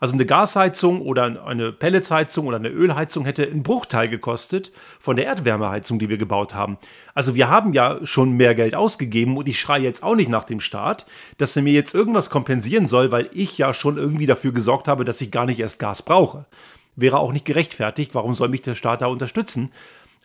Also 0.00 0.14
eine 0.14 0.26
Gasheizung 0.26 1.00
oder 1.00 1.46
eine 1.46 1.72
Pelletsheizung 1.72 2.46
oder 2.46 2.56
eine 2.56 2.68
Ölheizung 2.68 3.24
hätte 3.24 3.46
einen 3.46 3.62
Bruchteil 3.62 4.08
gekostet 4.08 4.72
von 5.00 5.16
der 5.16 5.26
Erdwärmeheizung, 5.26 5.98
die 5.98 6.08
wir 6.08 6.18
gebaut 6.18 6.54
haben. 6.54 6.78
Also 7.14 7.34
wir 7.34 7.48
haben 7.48 7.72
ja 7.72 7.98
schon 8.04 8.32
mehr 8.32 8.54
Geld 8.54 8.74
ausgegeben 8.74 9.36
und 9.36 9.48
ich 9.48 9.60
schreie 9.60 9.82
jetzt 9.82 10.02
auch 10.02 10.16
nicht 10.16 10.28
nach 10.28 10.44
dem 10.44 10.60
Staat, 10.60 11.06
dass 11.38 11.56
er 11.56 11.62
mir 11.62 11.72
jetzt 11.72 11.94
irgendwas 11.94 12.30
kompensieren 12.30 12.86
soll, 12.86 13.10
weil 13.10 13.28
ich 13.32 13.58
ja 13.58 13.72
schon 13.72 13.96
irgendwie 13.96 14.26
dafür 14.26 14.52
gesorgt 14.52 14.88
habe, 14.88 15.04
dass 15.04 15.20
ich 15.20 15.30
gar 15.30 15.46
nicht 15.46 15.60
erst 15.60 15.78
Gas 15.78 16.02
brauche. 16.02 16.46
Wäre 16.94 17.18
auch 17.18 17.32
nicht 17.32 17.44
gerechtfertigt. 17.44 18.14
Warum 18.14 18.34
soll 18.34 18.48
mich 18.48 18.62
der 18.62 18.74
Staat 18.74 19.02
da 19.02 19.06
unterstützen? 19.06 19.70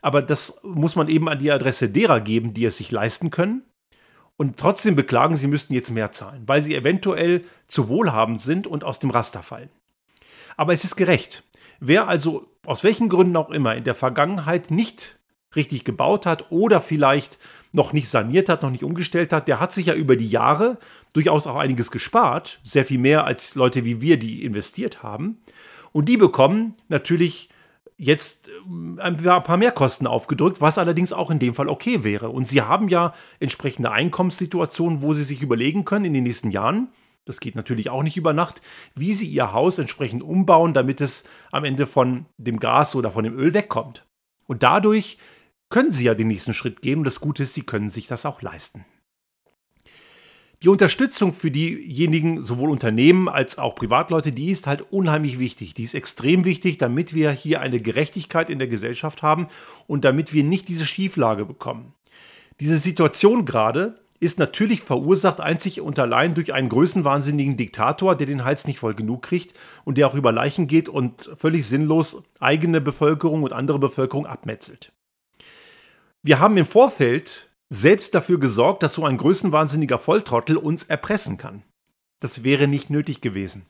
Aber 0.00 0.22
das 0.22 0.60
muss 0.62 0.96
man 0.96 1.08
eben 1.08 1.28
an 1.28 1.38
die 1.38 1.52
Adresse 1.52 1.88
derer 1.88 2.20
geben, 2.20 2.54
die 2.54 2.64
es 2.64 2.78
sich 2.78 2.90
leisten 2.90 3.30
können 3.30 3.62
und 4.42 4.56
trotzdem 4.56 4.96
beklagen, 4.96 5.36
sie 5.36 5.46
müssten 5.46 5.72
jetzt 5.72 5.92
mehr 5.92 6.10
zahlen, 6.10 6.42
weil 6.46 6.60
sie 6.60 6.74
eventuell 6.74 7.44
zu 7.68 7.88
wohlhabend 7.88 8.42
sind 8.42 8.66
und 8.66 8.82
aus 8.82 8.98
dem 8.98 9.10
Raster 9.10 9.40
fallen. 9.40 9.68
Aber 10.56 10.72
es 10.72 10.82
ist 10.82 10.96
gerecht. 10.96 11.44
Wer 11.78 12.08
also 12.08 12.48
aus 12.66 12.82
welchen 12.82 13.08
Gründen 13.08 13.36
auch 13.36 13.50
immer 13.50 13.76
in 13.76 13.84
der 13.84 13.94
Vergangenheit 13.94 14.72
nicht 14.72 15.20
richtig 15.54 15.84
gebaut 15.84 16.26
hat 16.26 16.50
oder 16.50 16.80
vielleicht 16.80 17.38
noch 17.70 17.92
nicht 17.92 18.08
saniert 18.08 18.48
hat, 18.48 18.64
noch 18.64 18.72
nicht 18.72 18.82
umgestellt 18.82 19.32
hat, 19.32 19.46
der 19.46 19.60
hat 19.60 19.70
sich 19.70 19.86
ja 19.86 19.94
über 19.94 20.16
die 20.16 20.28
Jahre 20.28 20.76
durchaus 21.12 21.46
auch 21.46 21.56
einiges 21.56 21.92
gespart, 21.92 22.58
sehr 22.64 22.84
viel 22.84 22.98
mehr 22.98 23.24
als 23.24 23.54
Leute 23.54 23.84
wie 23.84 24.00
wir, 24.00 24.18
die 24.18 24.44
investiert 24.44 25.04
haben. 25.04 25.40
Und 25.92 26.08
die 26.08 26.16
bekommen 26.16 26.72
natürlich 26.88 27.48
jetzt 28.02 28.50
ähm, 28.66 28.98
ein 29.00 29.16
paar 29.16 29.56
Mehrkosten 29.56 30.06
aufgedrückt, 30.06 30.60
was 30.60 30.78
allerdings 30.78 31.12
auch 31.12 31.30
in 31.30 31.38
dem 31.38 31.54
Fall 31.54 31.68
okay 31.68 32.02
wäre. 32.02 32.30
Und 32.30 32.48
sie 32.48 32.62
haben 32.62 32.88
ja 32.88 33.14
entsprechende 33.38 33.92
Einkommenssituationen, 33.92 35.02
wo 35.02 35.12
sie 35.12 35.24
sich 35.24 35.42
überlegen 35.42 35.84
können 35.84 36.06
in 36.06 36.14
den 36.14 36.24
nächsten 36.24 36.50
Jahren, 36.50 36.88
das 37.24 37.38
geht 37.38 37.54
natürlich 37.54 37.88
auch 37.88 38.02
nicht 38.02 38.16
über 38.16 38.32
Nacht, 38.32 38.60
wie 38.96 39.12
sie 39.12 39.28
ihr 39.28 39.52
Haus 39.52 39.78
entsprechend 39.78 40.24
umbauen, 40.24 40.74
damit 40.74 41.00
es 41.00 41.22
am 41.52 41.64
Ende 41.64 41.86
von 41.86 42.26
dem 42.36 42.58
Gas 42.58 42.96
oder 42.96 43.12
von 43.12 43.22
dem 43.22 43.38
Öl 43.38 43.54
wegkommt. 43.54 44.04
Und 44.48 44.64
dadurch 44.64 45.18
können 45.68 45.92
sie 45.92 46.04
ja 46.04 46.14
den 46.14 46.26
nächsten 46.26 46.52
Schritt 46.52 46.82
gehen. 46.82 46.98
Und 46.98 47.04
das 47.04 47.20
Gute 47.20 47.44
ist, 47.44 47.54
sie 47.54 47.62
können 47.62 47.88
sich 47.88 48.08
das 48.08 48.26
auch 48.26 48.42
leisten. 48.42 48.84
Die 50.62 50.68
Unterstützung 50.68 51.32
für 51.32 51.50
diejenigen, 51.50 52.44
sowohl 52.44 52.70
Unternehmen 52.70 53.28
als 53.28 53.58
auch 53.58 53.74
Privatleute, 53.74 54.30
die 54.30 54.52
ist 54.52 54.68
halt 54.68 54.92
unheimlich 54.92 55.40
wichtig. 55.40 55.74
Die 55.74 55.82
ist 55.82 55.94
extrem 55.94 56.44
wichtig, 56.44 56.78
damit 56.78 57.14
wir 57.14 57.32
hier 57.32 57.60
eine 57.60 57.80
Gerechtigkeit 57.80 58.48
in 58.48 58.60
der 58.60 58.68
Gesellschaft 58.68 59.22
haben 59.22 59.48
und 59.88 60.04
damit 60.04 60.32
wir 60.32 60.44
nicht 60.44 60.68
diese 60.68 60.86
Schieflage 60.86 61.46
bekommen. 61.46 61.94
Diese 62.60 62.78
Situation 62.78 63.44
gerade 63.44 63.98
ist 64.20 64.38
natürlich 64.38 64.82
verursacht 64.82 65.40
einzig 65.40 65.80
und 65.80 65.98
allein 65.98 66.34
durch 66.34 66.52
einen 66.52 66.68
größenwahnsinnigen 66.68 67.56
Diktator, 67.56 68.14
der 68.14 68.28
den 68.28 68.44
Hals 68.44 68.68
nicht 68.68 68.78
voll 68.78 68.94
genug 68.94 69.22
kriegt 69.22 69.54
und 69.82 69.98
der 69.98 70.06
auch 70.06 70.14
über 70.14 70.30
Leichen 70.30 70.68
geht 70.68 70.88
und 70.88 71.28
völlig 71.36 71.66
sinnlos 71.66 72.22
eigene 72.38 72.80
Bevölkerung 72.80 73.42
und 73.42 73.52
andere 73.52 73.80
Bevölkerung 73.80 74.26
abmetzelt. 74.26 74.92
Wir 76.22 76.38
haben 76.38 76.56
im 76.56 76.66
Vorfeld 76.66 77.51
selbst 77.72 78.14
dafür 78.14 78.38
gesorgt, 78.38 78.82
dass 78.82 78.94
so 78.94 79.06
ein 79.06 79.16
größenwahnsinniger 79.16 79.98
Volltrottel 79.98 80.58
uns 80.58 80.84
erpressen 80.84 81.38
kann. 81.38 81.62
Das 82.20 82.44
wäre 82.44 82.68
nicht 82.68 82.90
nötig 82.90 83.22
gewesen. 83.22 83.64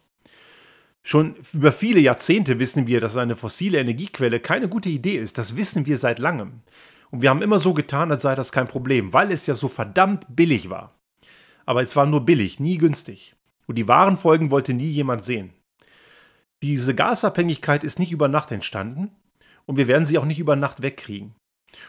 Schon 1.05 1.37
über 1.53 1.71
viele 1.71 2.01
Jahrzehnte 2.01 2.59
wissen 2.59 2.89
wir, 2.89 3.01
dass 3.01 3.17
eine 3.17 3.37
fossile 3.37 3.79
Energiequelle 3.79 4.41
keine 4.41 4.69
gute 4.69 4.89
Idee 4.89 5.17
ist. 5.17 5.39
Das 5.39 5.57
wissen 5.57 5.87
wir 5.87 5.99
seit 5.99 6.19
langem. 6.19 6.63
Und 7.11 7.23
wir 7.23 7.31
haben 7.31 7.43
immer 7.43 7.61
so 7.61 7.75
getan, 7.75 8.11
als 8.11 8.23
sei 8.23 8.35
das 8.35 8.51
kein 8.51 8.67
Problem, 8.67 9.13
weil 9.13 9.31
es 9.31 9.47
ja 9.47 9.55
so 9.55 9.69
verdammt 9.69 10.27
billig 10.29 10.69
war. 10.69 10.99
Aber 11.65 11.83
es 11.83 11.95
war 11.95 12.07
nur 12.07 12.25
billig, 12.25 12.59
nie 12.59 12.79
günstig. 12.79 13.37
Und 13.67 13.77
die 13.77 13.87
wahren 13.87 14.17
Folgen 14.17 14.51
wollte 14.51 14.75
nie 14.75 14.91
jemand 14.91 15.23
sehen. 15.23 15.53
Diese 16.63 16.95
Gasabhängigkeit 16.95 17.85
ist 17.85 18.01
nicht 18.01 18.11
über 18.11 18.27
Nacht 18.27 18.51
entstanden 18.51 19.13
und 19.67 19.77
wir 19.77 19.87
werden 19.87 20.07
sie 20.07 20.19
auch 20.19 20.25
nicht 20.25 20.41
über 20.41 20.57
Nacht 20.57 20.83
wegkriegen. 20.83 21.37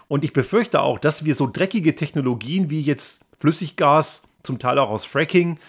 Und 0.08 0.24
ich 0.24 0.34
befürchte 0.34 0.82
auch, 0.82 1.00
dass 1.00 1.26
wir 1.26 1.36
so 1.36 1.50
dreckige 1.52 1.96
Technologien 1.96 2.70
wie 2.70 2.82
jetzt 2.82 3.22
Flüssiggas, 3.40 4.24
zum 4.44 4.60
Teil 4.60 4.78
auch 4.80 4.90
aus 4.90 5.06
Fracking, 5.06 5.60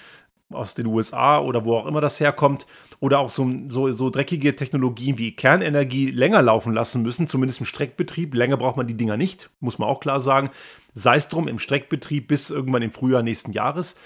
aus 0.52 0.74
den 0.74 0.86
USA 0.86 1.38
oder 1.40 1.64
wo 1.64 1.76
auch 1.76 1.86
immer 1.86 2.00
das 2.00 2.20
herkommt, 2.20 2.66
oder 3.00 3.18
auch 3.18 3.28
so, 3.28 3.46
so, 3.68 3.92
so 3.92 4.08
dreckige 4.08 4.56
Technologien 4.56 5.18
wie 5.18 5.36
Kernenergie 5.36 6.10
länger 6.10 6.40
laufen 6.42 6.72
lassen 6.72 7.02
müssen, 7.02 7.28
zumindest 7.28 7.60
im 7.60 7.66
Streckbetrieb. 7.66 8.34
Länger 8.34 8.56
braucht 8.56 8.76
man 8.76 8.86
die 8.86 8.96
Dinger 8.96 9.16
nicht, 9.16 9.50
muss 9.60 9.78
man 9.78 9.88
auch 9.88 10.00
klar 10.00 10.20
sagen. 10.20 10.50
Sei 10.94 11.16
es 11.16 11.28
drum 11.28 11.48
im 11.48 11.58
Streckbetrieb 11.58 12.28
bis 12.28 12.50
irgendwann 12.50 12.82
im 12.82 12.92
Frühjahr 12.92 13.22
nächsten 13.22 13.52
Jahres. 13.52 13.96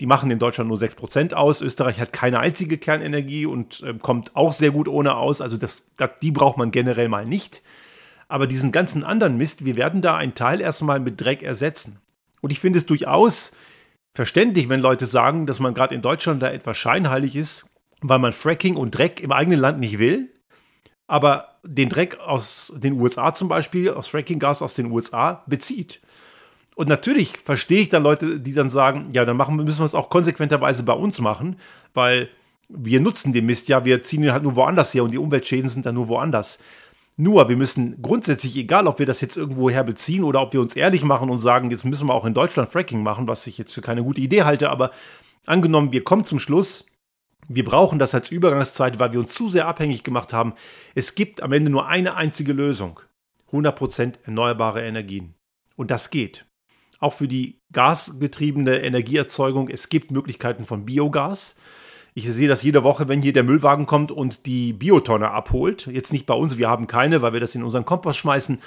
Die 0.00 0.06
machen 0.06 0.30
in 0.30 0.38
Deutschland 0.38 0.68
nur 0.68 0.76
6% 0.76 1.32
aus. 1.32 1.62
Österreich 1.62 1.98
hat 1.98 2.12
keine 2.12 2.40
einzige 2.40 2.76
Kernenergie 2.76 3.46
und 3.46 3.82
äh, 3.82 3.94
kommt 3.94 4.36
auch 4.36 4.52
sehr 4.52 4.70
gut 4.70 4.88
ohne 4.88 5.16
aus. 5.16 5.40
Also 5.40 5.56
das, 5.56 5.86
das, 5.96 6.10
die 6.20 6.30
braucht 6.32 6.58
man 6.58 6.70
generell 6.70 7.08
mal 7.08 7.24
nicht. 7.24 7.62
Aber 8.28 8.46
diesen 8.46 8.72
ganzen 8.72 9.04
anderen 9.04 9.36
Mist, 9.36 9.64
wir 9.64 9.76
werden 9.76 10.02
da 10.02 10.16
einen 10.16 10.34
Teil 10.34 10.60
erstmal 10.60 11.00
mit 11.00 11.20
Dreck 11.20 11.42
ersetzen. 11.42 11.98
Und 12.40 12.50
ich 12.50 12.60
finde 12.60 12.78
es 12.78 12.86
durchaus 12.86 13.52
verständlich, 14.12 14.68
wenn 14.68 14.80
Leute 14.80 15.06
sagen, 15.06 15.46
dass 15.46 15.60
man 15.60 15.74
gerade 15.74 15.94
in 15.94 16.02
Deutschland 16.02 16.42
da 16.42 16.50
etwas 16.50 16.76
scheinheilig 16.76 17.36
ist, 17.36 17.66
weil 18.00 18.18
man 18.18 18.32
Fracking 18.32 18.76
und 18.76 18.96
Dreck 18.96 19.20
im 19.20 19.32
eigenen 19.32 19.60
Land 19.60 19.78
nicht 19.78 19.98
will. 19.98 20.30
Aber 21.06 21.56
den 21.62 21.88
Dreck 21.88 22.18
aus 22.20 22.72
den 22.76 23.00
USA 23.00 23.32
zum 23.32 23.48
Beispiel, 23.48 23.90
aus 23.90 24.08
Frackinggas 24.08 24.62
aus 24.62 24.74
den 24.74 24.90
USA, 24.90 25.44
bezieht. 25.46 26.00
Und 26.74 26.88
natürlich 26.88 27.38
verstehe 27.38 27.80
ich 27.80 27.88
dann 27.88 28.02
Leute, 28.02 28.40
die 28.40 28.52
dann 28.52 28.70
sagen, 28.70 29.08
ja, 29.12 29.24
dann 29.24 29.36
machen, 29.36 29.56
müssen 29.56 29.80
wir 29.80 29.86
es 29.86 29.94
auch 29.94 30.10
konsequenterweise 30.10 30.82
bei 30.82 30.92
uns 30.92 31.20
machen, 31.20 31.56
weil 31.94 32.28
wir 32.68 33.00
nutzen 33.00 33.32
den 33.32 33.46
Mist 33.46 33.68
ja, 33.68 33.84
wir 33.84 34.02
ziehen 34.02 34.24
ihn 34.24 34.32
halt 34.32 34.42
nur 34.42 34.56
woanders 34.56 34.92
her 34.92 35.04
und 35.04 35.12
die 35.12 35.18
Umweltschäden 35.18 35.70
sind 35.70 35.86
dann 35.86 35.94
nur 35.94 36.08
woanders. 36.08 36.58
Nur, 37.18 37.48
wir 37.48 37.56
müssen 37.56 38.02
grundsätzlich, 38.02 38.56
egal 38.56 38.86
ob 38.86 38.98
wir 38.98 39.06
das 39.06 39.22
jetzt 39.22 39.38
irgendwo 39.38 39.70
her 39.70 39.84
beziehen 39.84 40.22
oder 40.22 40.42
ob 40.42 40.52
wir 40.52 40.60
uns 40.60 40.76
ehrlich 40.76 41.02
machen 41.02 41.30
und 41.30 41.38
sagen, 41.38 41.70
jetzt 41.70 41.84
müssen 41.84 42.08
wir 42.08 42.14
auch 42.14 42.26
in 42.26 42.34
Deutschland 42.34 42.68
Fracking 42.68 43.02
machen, 43.02 43.26
was 43.26 43.46
ich 43.46 43.56
jetzt 43.56 43.72
für 43.72 43.80
keine 43.80 44.04
gute 44.04 44.20
Idee 44.20 44.42
halte, 44.42 44.68
aber 44.68 44.90
angenommen, 45.46 45.92
wir 45.92 46.04
kommen 46.04 46.26
zum 46.26 46.38
Schluss, 46.38 46.84
wir 47.48 47.64
brauchen 47.64 47.98
das 47.98 48.14
als 48.14 48.30
Übergangszeit, 48.30 48.98
weil 48.98 49.12
wir 49.12 49.20
uns 49.20 49.32
zu 49.32 49.48
sehr 49.48 49.66
abhängig 49.66 50.02
gemacht 50.02 50.32
haben. 50.32 50.54
Es 50.94 51.14
gibt 51.14 51.42
am 51.42 51.52
Ende 51.52 51.70
nur 51.70 51.86
eine 51.86 52.16
einzige 52.16 52.52
Lösung. 52.52 53.00
100% 53.52 54.14
erneuerbare 54.24 54.84
Energien. 54.84 55.34
Und 55.76 55.90
das 55.90 56.10
geht. 56.10 56.46
Auch 56.98 57.12
für 57.12 57.28
die 57.28 57.60
gasgetriebene 57.72 58.80
Energieerzeugung. 58.80 59.68
Es 59.68 59.88
gibt 59.88 60.10
Möglichkeiten 60.10 60.64
von 60.64 60.84
Biogas. 60.84 61.56
Ich 62.18 62.26
sehe 62.32 62.48
das 62.48 62.62
jede 62.62 62.82
Woche, 62.82 63.08
wenn 63.08 63.20
hier 63.20 63.34
der 63.34 63.42
Müllwagen 63.42 63.84
kommt 63.84 64.10
und 64.10 64.46
die 64.46 64.72
Biotonne 64.72 65.32
abholt. 65.32 65.86
Jetzt 65.86 66.14
nicht 66.14 66.24
bei 66.24 66.32
uns, 66.32 66.56
wir 66.56 66.70
haben 66.70 66.86
keine, 66.86 67.20
weil 67.20 67.34
wir 67.34 67.40
das 67.40 67.54
in 67.54 67.62
unseren 67.62 67.84
Kompost 67.84 68.18
schmeißen. 68.20 68.58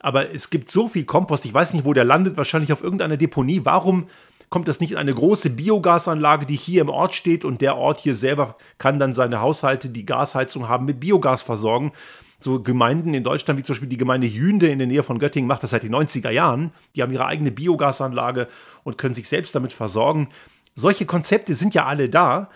Aber 0.00 0.34
es 0.34 0.50
gibt 0.50 0.72
so 0.72 0.88
viel 0.88 1.04
Kompost, 1.04 1.44
ich 1.44 1.54
weiß 1.54 1.74
nicht, 1.74 1.84
wo 1.84 1.92
der 1.92 2.02
landet, 2.02 2.36
wahrscheinlich 2.36 2.72
auf 2.72 2.82
irgendeiner 2.82 3.16
Deponie. 3.16 3.60
Warum 3.62 4.06
kommt 4.50 4.66
das 4.66 4.80
nicht 4.80 4.90
in 4.90 4.98
eine 4.98 5.14
große 5.14 5.50
Biogasanlage, 5.50 6.46
die 6.46 6.56
hier 6.56 6.80
im 6.80 6.88
Ort 6.88 7.14
steht 7.14 7.44
und 7.44 7.60
der 7.60 7.76
Ort 7.76 8.00
hier 8.00 8.16
selber 8.16 8.56
kann 8.78 8.98
dann 8.98 9.12
seine 9.12 9.40
Haushalte, 9.40 9.88
die 9.88 10.04
Gasheizung 10.04 10.68
haben, 10.68 10.84
mit 10.84 10.98
Biogas 10.98 11.44
versorgen. 11.44 11.92
So 12.40 12.60
Gemeinden 12.60 13.14
in 13.14 13.22
Deutschland, 13.22 13.56
wie 13.56 13.62
zum 13.62 13.74
Beispiel 13.74 13.88
die 13.88 13.98
Gemeinde 13.98 14.26
Jünde 14.26 14.66
in 14.66 14.80
der 14.80 14.88
Nähe 14.88 15.04
von 15.04 15.20
Göttingen, 15.20 15.46
macht 15.46 15.62
das 15.62 15.70
seit 15.70 15.84
den 15.84 15.94
90er 15.94 16.30
Jahren. 16.30 16.72
Die 16.96 17.02
haben 17.02 17.12
ihre 17.12 17.26
eigene 17.26 17.52
Biogasanlage 17.52 18.48
und 18.82 18.98
können 18.98 19.14
sich 19.14 19.28
selbst 19.28 19.54
damit 19.54 19.72
versorgen. 19.72 20.28
Solche 20.74 21.06
Konzepte 21.06 21.54
sind 21.54 21.72
ja 21.72 21.86
alle 21.86 22.08
da 22.08 22.48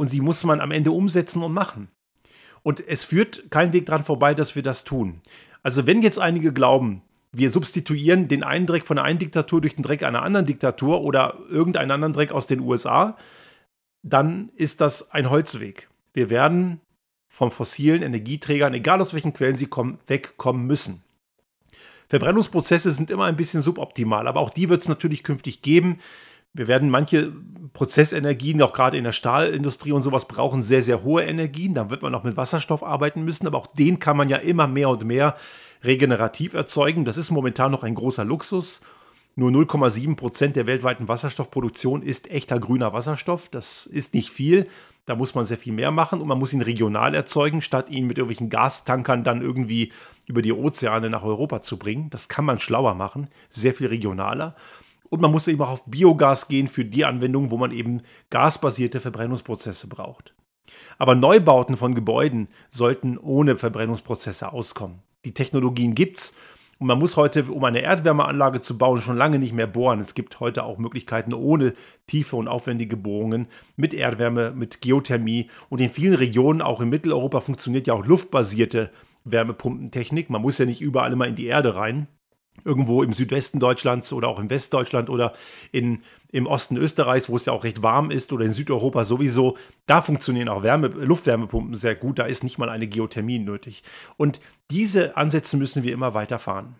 und 0.00 0.08
sie 0.08 0.22
muss 0.22 0.44
man 0.44 0.62
am 0.62 0.70
Ende 0.70 0.92
umsetzen 0.92 1.42
und 1.42 1.52
machen. 1.52 1.88
Und 2.62 2.82
es 2.88 3.04
führt 3.04 3.50
kein 3.50 3.74
Weg 3.74 3.84
dran 3.84 4.02
vorbei, 4.02 4.32
dass 4.32 4.56
wir 4.56 4.62
das 4.62 4.84
tun. 4.84 5.20
Also 5.62 5.86
wenn 5.86 6.00
jetzt 6.00 6.18
einige 6.18 6.54
glauben, 6.54 7.02
wir 7.32 7.50
substituieren 7.50 8.26
den 8.26 8.42
einen 8.42 8.64
Dreck 8.64 8.86
von 8.86 8.96
der 8.96 9.04
einen 9.04 9.18
Diktatur 9.18 9.60
durch 9.60 9.76
den 9.76 9.82
Dreck 9.82 10.02
einer 10.02 10.22
anderen 10.22 10.46
Diktatur 10.46 11.02
oder 11.02 11.38
irgendeinen 11.50 11.90
anderen 11.90 12.14
Dreck 12.14 12.32
aus 12.32 12.46
den 12.46 12.60
USA, 12.60 13.18
dann 14.02 14.48
ist 14.56 14.80
das 14.80 15.10
ein 15.10 15.28
Holzweg. 15.28 15.90
Wir 16.14 16.30
werden 16.30 16.80
von 17.28 17.50
fossilen 17.50 18.00
Energieträgern, 18.02 18.72
egal 18.72 19.02
aus 19.02 19.12
welchen 19.12 19.34
Quellen 19.34 19.56
sie 19.56 19.66
kommen, 19.66 19.98
wegkommen 20.06 20.66
müssen. 20.66 21.02
Verbrennungsprozesse 22.08 22.90
sind 22.90 23.10
immer 23.10 23.26
ein 23.26 23.36
bisschen 23.36 23.60
suboptimal, 23.60 24.26
aber 24.26 24.40
auch 24.40 24.48
die 24.48 24.70
wird 24.70 24.80
es 24.80 24.88
natürlich 24.88 25.22
künftig 25.24 25.60
geben. 25.60 25.98
Wir 26.52 26.68
werden 26.68 26.90
manche 26.90 27.32
Prozessenergien, 27.72 28.60
auch 28.62 28.72
gerade 28.72 28.96
in 28.96 29.04
der 29.04 29.12
Stahlindustrie 29.12 29.92
und 29.92 30.02
sowas, 30.02 30.26
brauchen 30.26 30.62
sehr, 30.62 30.82
sehr 30.82 31.04
hohe 31.04 31.22
Energien. 31.22 31.74
Da 31.74 31.90
wird 31.90 32.02
man 32.02 32.14
auch 32.14 32.24
mit 32.24 32.36
Wasserstoff 32.36 32.82
arbeiten 32.82 33.24
müssen, 33.24 33.46
aber 33.46 33.58
auch 33.58 33.68
den 33.68 33.98
kann 34.00 34.16
man 34.16 34.28
ja 34.28 34.36
immer 34.38 34.66
mehr 34.66 34.88
und 34.88 35.04
mehr 35.04 35.36
regenerativ 35.84 36.54
erzeugen. 36.54 37.04
Das 37.04 37.16
ist 37.16 37.30
momentan 37.30 37.70
noch 37.70 37.84
ein 37.84 37.94
großer 37.94 38.24
Luxus. 38.24 38.80
Nur 39.36 39.50
0,7 39.50 40.16
Prozent 40.16 40.56
der 40.56 40.66
weltweiten 40.66 41.06
Wasserstoffproduktion 41.06 42.02
ist 42.02 42.30
echter 42.30 42.58
grüner 42.58 42.92
Wasserstoff. 42.92 43.48
Das 43.48 43.86
ist 43.86 44.12
nicht 44.12 44.30
viel. 44.30 44.66
Da 45.06 45.14
muss 45.14 45.34
man 45.34 45.44
sehr 45.44 45.56
viel 45.56 45.72
mehr 45.72 45.92
machen 45.92 46.20
und 46.20 46.28
man 46.28 46.38
muss 46.38 46.52
ihn 46.52 46.60
regional 46.60 47.14
erzeugen, 47.14 47.62
statt 47.62 47.90
ihn 47.90 48.06
mit 48.06 48.18
irgendwelchen 48.18 48.50
Gastankern 48.50 49.24
dann 49.24 49.40
irgendwie 49.40 49.92
über 50.28 50.42
die 50.42 50.52
Ozeane 50.52 51.10
nach 51.10 51.22
Europa 51.22 51.62
zu 51.62 51.78
bringen. 51.78 52.10
Das 52.10 52.28
kann 52.28 52.44
man 52.44 52.58
schlauer 52.58 52.94
machen, 52.94 53.28
sehr 53.48 53.72
viel 53.72 53.86
regionaler. 53.86 54.56
Und 55.10 55.20
man 55.20 55.30
muss 55.30 55.48
eben 55.48 55.60
auch 55.60 55.70
auf 55.70 55.84
Biogas 55.84 56.48
gehen 56.48 56.68
für 56.68 56.84
die 56.84 57.04
Anwendungen, 57.04 57.50
wo 57.50 57.58
man 57.58 57.72
eben 57.72 58.00
gasbasierte 58.30 59.00
Verbrennungsprozesse 59.00 59.88
braucht. 59.88 60.34
Aber 60.98 61.14
Neubauten 61.14 61.76
von 61.76 61.94
Gebäuden 61.94 62.48
sollten 62.70 63.18
ohne 63.18 63.56
Verbrennungsprozesse 63.56 64.52
auskommen. 64.52 65.02
Die 65.24 65.34
Technologien 65.34 65.94
gibt's 65.94 66.34
und 66.80 66.86
man 66.86 66.98
muss 66.98 67.18
heute, 67.18 67.44
um 67.44 67.62
eine 67.64 67.82
Erdwärmeanlage 67.82 68.62
zu 68.62 68.78
bauen, 68.78 69.02
schon 69.02 69.18
lange 69.18 69.38
nicht 69.38 69.52
mehr 69.52 69.66
bohren. 69.66 70.00
Es 70.00 70.14
gibt 70.14 70.40
heute 70.40 70.64
auch 70.64 70.78
Möglichkeiten 70.78 71.34
ohne 71.34 71.74
tiefe 72.06 72.36
und 72.36 72.48
aufwendige 72.48 72.96
Bohrungen 72.96 73.48
mit 73.76 73.92
Erdwärme, 73.92 74.52
mit 74.52 74.80
Geothermie. 74.80 75.50
Und 75.68 75.82
in 75.82 75.90
vielen 75.90 76.14
Regionen, 76.14 76.62
auch 76.62 76.80
in 76.80 76.88
Mitteleuropa, 76.88 77.42
funktioniert 77.42 77.86
ja 77.86 77.92
auch 77.92 78.06
luftbasierte 78.06 78.90
Wärmepumpentechnik. 79.24 80.30
Man 80.30 80.40
muss 80.40 80.56
ja 80.56 80.64
nicht 80.64 80.80
überall 80.80 81.12
immer 81.12 81.26
in 81.26 81.34
die 81.34 81.48
Erde 81.48 81.74
rein 81.74 82.08
irgendwo 82.64 83.02
im 83.02 83.12
Südwesten 83.12 83.60
Deutschlands 83.60 84.12
oder 84.12 84.28
auch 84.28 84.38
im 84.38 84.50
Westdeutschland 84.50 85.10
oder 85.10 85.32
in, 85.72 86.02
im 86.32 86.46
Osten 86.46 86.76
Österreichs, 86.76 87.28
wo 87.28 87.36
es 87.36 87.46
ja 87.46 87.52
auch 87.52 87.64
recht 87.64 87.82
warm 87.82 88.10
ist, 88.10 88.32
oder 88.32 88.44
in 88.44 88.52
Südeuropa 88.52 89.04
sowieso, 89.04 89.56
da 89.86 90.02
funktionieren 90.02 90.48
auch 90.48 90.62
Wärme, 90.62 90.88
Luftwärmepumpen 90.88 91.74
sehr 91.74 91.94
gut. 91.94 92.18
Da 92.18 92.24
ist 92.24 92.44
nicht 92.44 92.58
mal 92.58 92.68
eine 92.68 92.88
Geothermie 92.88 93.38
nötig. 93.38 93.82
Und 94.16 94.40
diese 94.70 95.16
Ansätze 95.16 95.56
müssen 95.56 95.82
wir 95.82 95.92
immer 95.92 96.14
weiterfahren. 96.14 96.76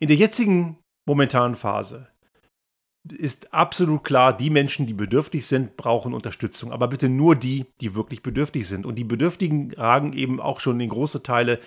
In 0.00 0.08
der 0.08 0.16
jetzigen 0.16 0.78
momentanen 1.06 1.56
Phase 1.56 2.08
ist 3.16 3.54
absolut 3.54 4.04
klar, 4.04 4.36
die 4.36 4.50
Menschen, 4.50 4.86
die 4.86 4.94
bedürftig 4.94 5.46
sind, 5.46 5.76
brauchen 5.76 6.12
Unterstützung. 6.12 6.72
Aber 6.72 6.88
bitte 6.88 7.08
nur 7.08 7.36
die, 7.36 7.66
die 7.80 7.94
wirklich 7.94 8.22
bedürftig 8.22 8.66
sind. 8.66 8.86
Und 8.86 8.96
die 8.96 9.04
Bedürftigen 9.04 9.72
ragen 9.72 10.12
eben 10.12 10.40
auch 10.40 10.60
schon 10.60 10.80
in 10.80 10.90
große 10.90 11.22
Teile 11.22 11.58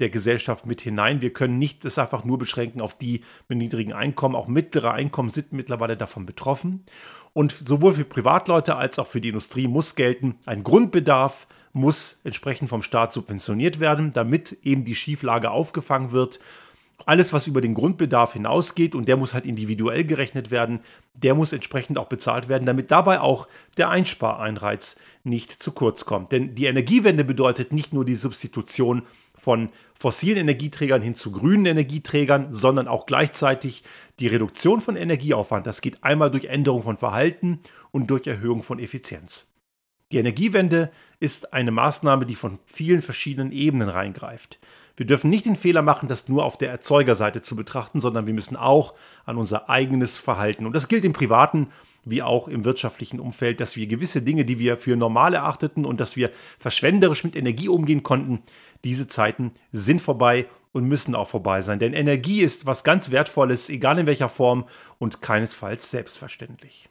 der 0.00 0.10
Gesellschaft 0.10 0.66
mit 0.66 0.80
hinein. 0.80 1.20
Wir 1.20 1.32
können 1.32 1.58
nicht 1.58 1.84
das 1.84 1.98
einfach 1.98 2.24
nur 2.24 2.38
beschränken 2.38 2.80
auf 2.80 2.98
die 2.98 3.22
mit 3.48 3.58
niedrigen 3.58 3.92
Einkommen. 3.92 4.34
Auch 4.34 4.48
mittlere 4.48 4.92
Einkommen 4.92 5.30
sind 5.30 5.52
mittlerweile 5.52 5.96
davon 5.96 6.26
betroffen. 6.26 6.84
Und 7.32 7.52
sowohl 7.52 7.94
für 7.94 8.04
Privatleute 8.04 8.76
als 8.76 8.98
auch 8.98 9.06
für 9.06 9.20
die 9.20 9.28
Industrie 9.28 9.68
muss 9.68 9.94
gelten, 9.94 10.36
ein 10.46 10.64
Grundbedarf 10.64 11.46
muss 11.72 12.20
entsprechend 12.24 12.68
vom 12.68 12.82
Staat 12.82 13.12
subventioniert 13.12 13.80
werden, 13.80 14.12
damit 14.12 14.58
eben 14.62 14.84
die 14.84 14.94
Schieflage 14.94 15.50
aufgefangen 15.50 16.12
wird 16.12 16.40
alles, 17.06 17.32
was 17.32 17.46
über 17.46 17.60
den 17.60 17.74
Grundbedarf 17.74 18.32
hinausgeht, 18.32 18.94
und 18.94 19.08
der 19.08 19.16
muss 19.16 19.34
halt 19.34 19.46
individuell 19.46 20.04
gerechnet 20.04 20.50
werden, 20.50 20.80
der 21.14 21.34
muss 21.34 21.52
entsprechend 21.52 21.98
auch 21.98 22.08
bezahlt 22.08 22.48
werden, 22.48 22.66
damit 22.66 22.90
dabei 22.90 23.20
auch 23.20 23.48
der 23.76 23.90
Einspareinreiz 23.90 24.96
nicht 25.22 25.50
zu 25.50 25.72
kurz 25.72 26.04
kommt. 26.04 26.32
Denn 26.32 26.54
die 26.54 26.66
Energiewende 26.66 27.24
bedeutet 27.24 27.72
nicht 27.72 27.92
nur 27.92 28.04
die 28.04 28.14
Substitution 28.14 29.02
von 29.34 29.68
fossilen 29.98 30.38
Energieträgern 30.38 31.02
hin 31.02 31.14
zu 31.14 31.32
grünen 31.32 31.66
Energieträgern, 31.66 32.52
sondern 32.52 32.88
auch 32.88 33.06
gleichzeitig 33.06 33.84
die 34.20 34.28
Reduktion 34.28 34.80
von 34.80 34.96
Energieaufwand. 34.96 35.66
Das 35.66 35.80
geht 35.80 36.04
einmal 36.04 36.30
durch 36.30 36.46
Änderung 36.46 36.82
von 36.82 36.96
Verhalten 36.96 37.60
und 37.90 38.10
durch 38.10 38.26
Erhöhung 38.26 38.62
von 38.62 38.78
Effizienz. 38.78 39.46
Die 40.12 40.18
Energiewende 40.18 40.92
ist 41.18 41.52
eine 41.52 41.72
Maßnahme, 41.72 42.26
die 42.26 42.36
von 42.36 42.60
vielen 42.66 43.02
verschiedenen 43.02 43.50
Ebenen 43.50 43.88
reingreift. 43.88 44.60
Wir 44.96 45.06
dürfen 45.06 45.30
nicht 45.30 45.46
den 45.46 45.56
Fehler 45.56 45.82
machen, 45.82 46.08
das 46.08 46.28
nur 46.28 46.44
auf 46.44 46.56
der 46.56 46.70
Erzeugerseite 46.70 47.42
zu 47.42 47.56
betrachten, 47.56 48.00
sondern 48.00 48.26
wir 48.26 48.34
müssen 48.34 48.56
auch 48.56 48.94
an 49.24 49.36
unser 49.36 49.68
eigenes 49.68 50.18
Verhalten. 50.18 50.66
Und 50.66 50.72
das 50.72 50.88
gilt 50.88 51.04
im 51.04 51.12
privaten 51.12 51.68
wie 52.04 52.22
auch 52.22 52.48
im 52.48 52.64
wirtschaftlichen 52.64 53.18
Umfeld, 53.18 53.60
dass 53.60 53.76
wir 53.76 53.86
gewisse 53.86 54.22
Dinge, 54.22 54.44
die 54.44 54.58
wir 54.58 54.76
für 54.76 54.96
normal 54.96 55.34
erachteten 55.34 55.84
und 55.84 56.00
dass 56.00 56.16
wir 56.16 56.30
verschwenderisch 56.58 57.24
mit 57.24 57.34
Energie 57.34 57.68
umgehen 57.68 58.02
konnten, 58.02 58.42
diese 58.84 59.08
Zeiten 59.08 59.52
sind 59.72 60.02
vorbei 60.02 60.46
und 60.72 60.84
müssen 60.84 61.14
auch 61.14 61.28
vorbei 61.28 61.62
sein. 61.62 61.78
Denn 61.78 61.94
Energie 61.94 62.42
ist 62.42 62.66
was 62.66 62.84
ganz 62.84 63.10
Wertvolles, 63.10 63.70
egal 63.70 63.98
in 63.98 64.06
welcher 64.06 64.28
Form 64.28 64.64
und 64.98 65.22
keinesfalls 65.22 65.90
selbstverständlich. 65.90 66.90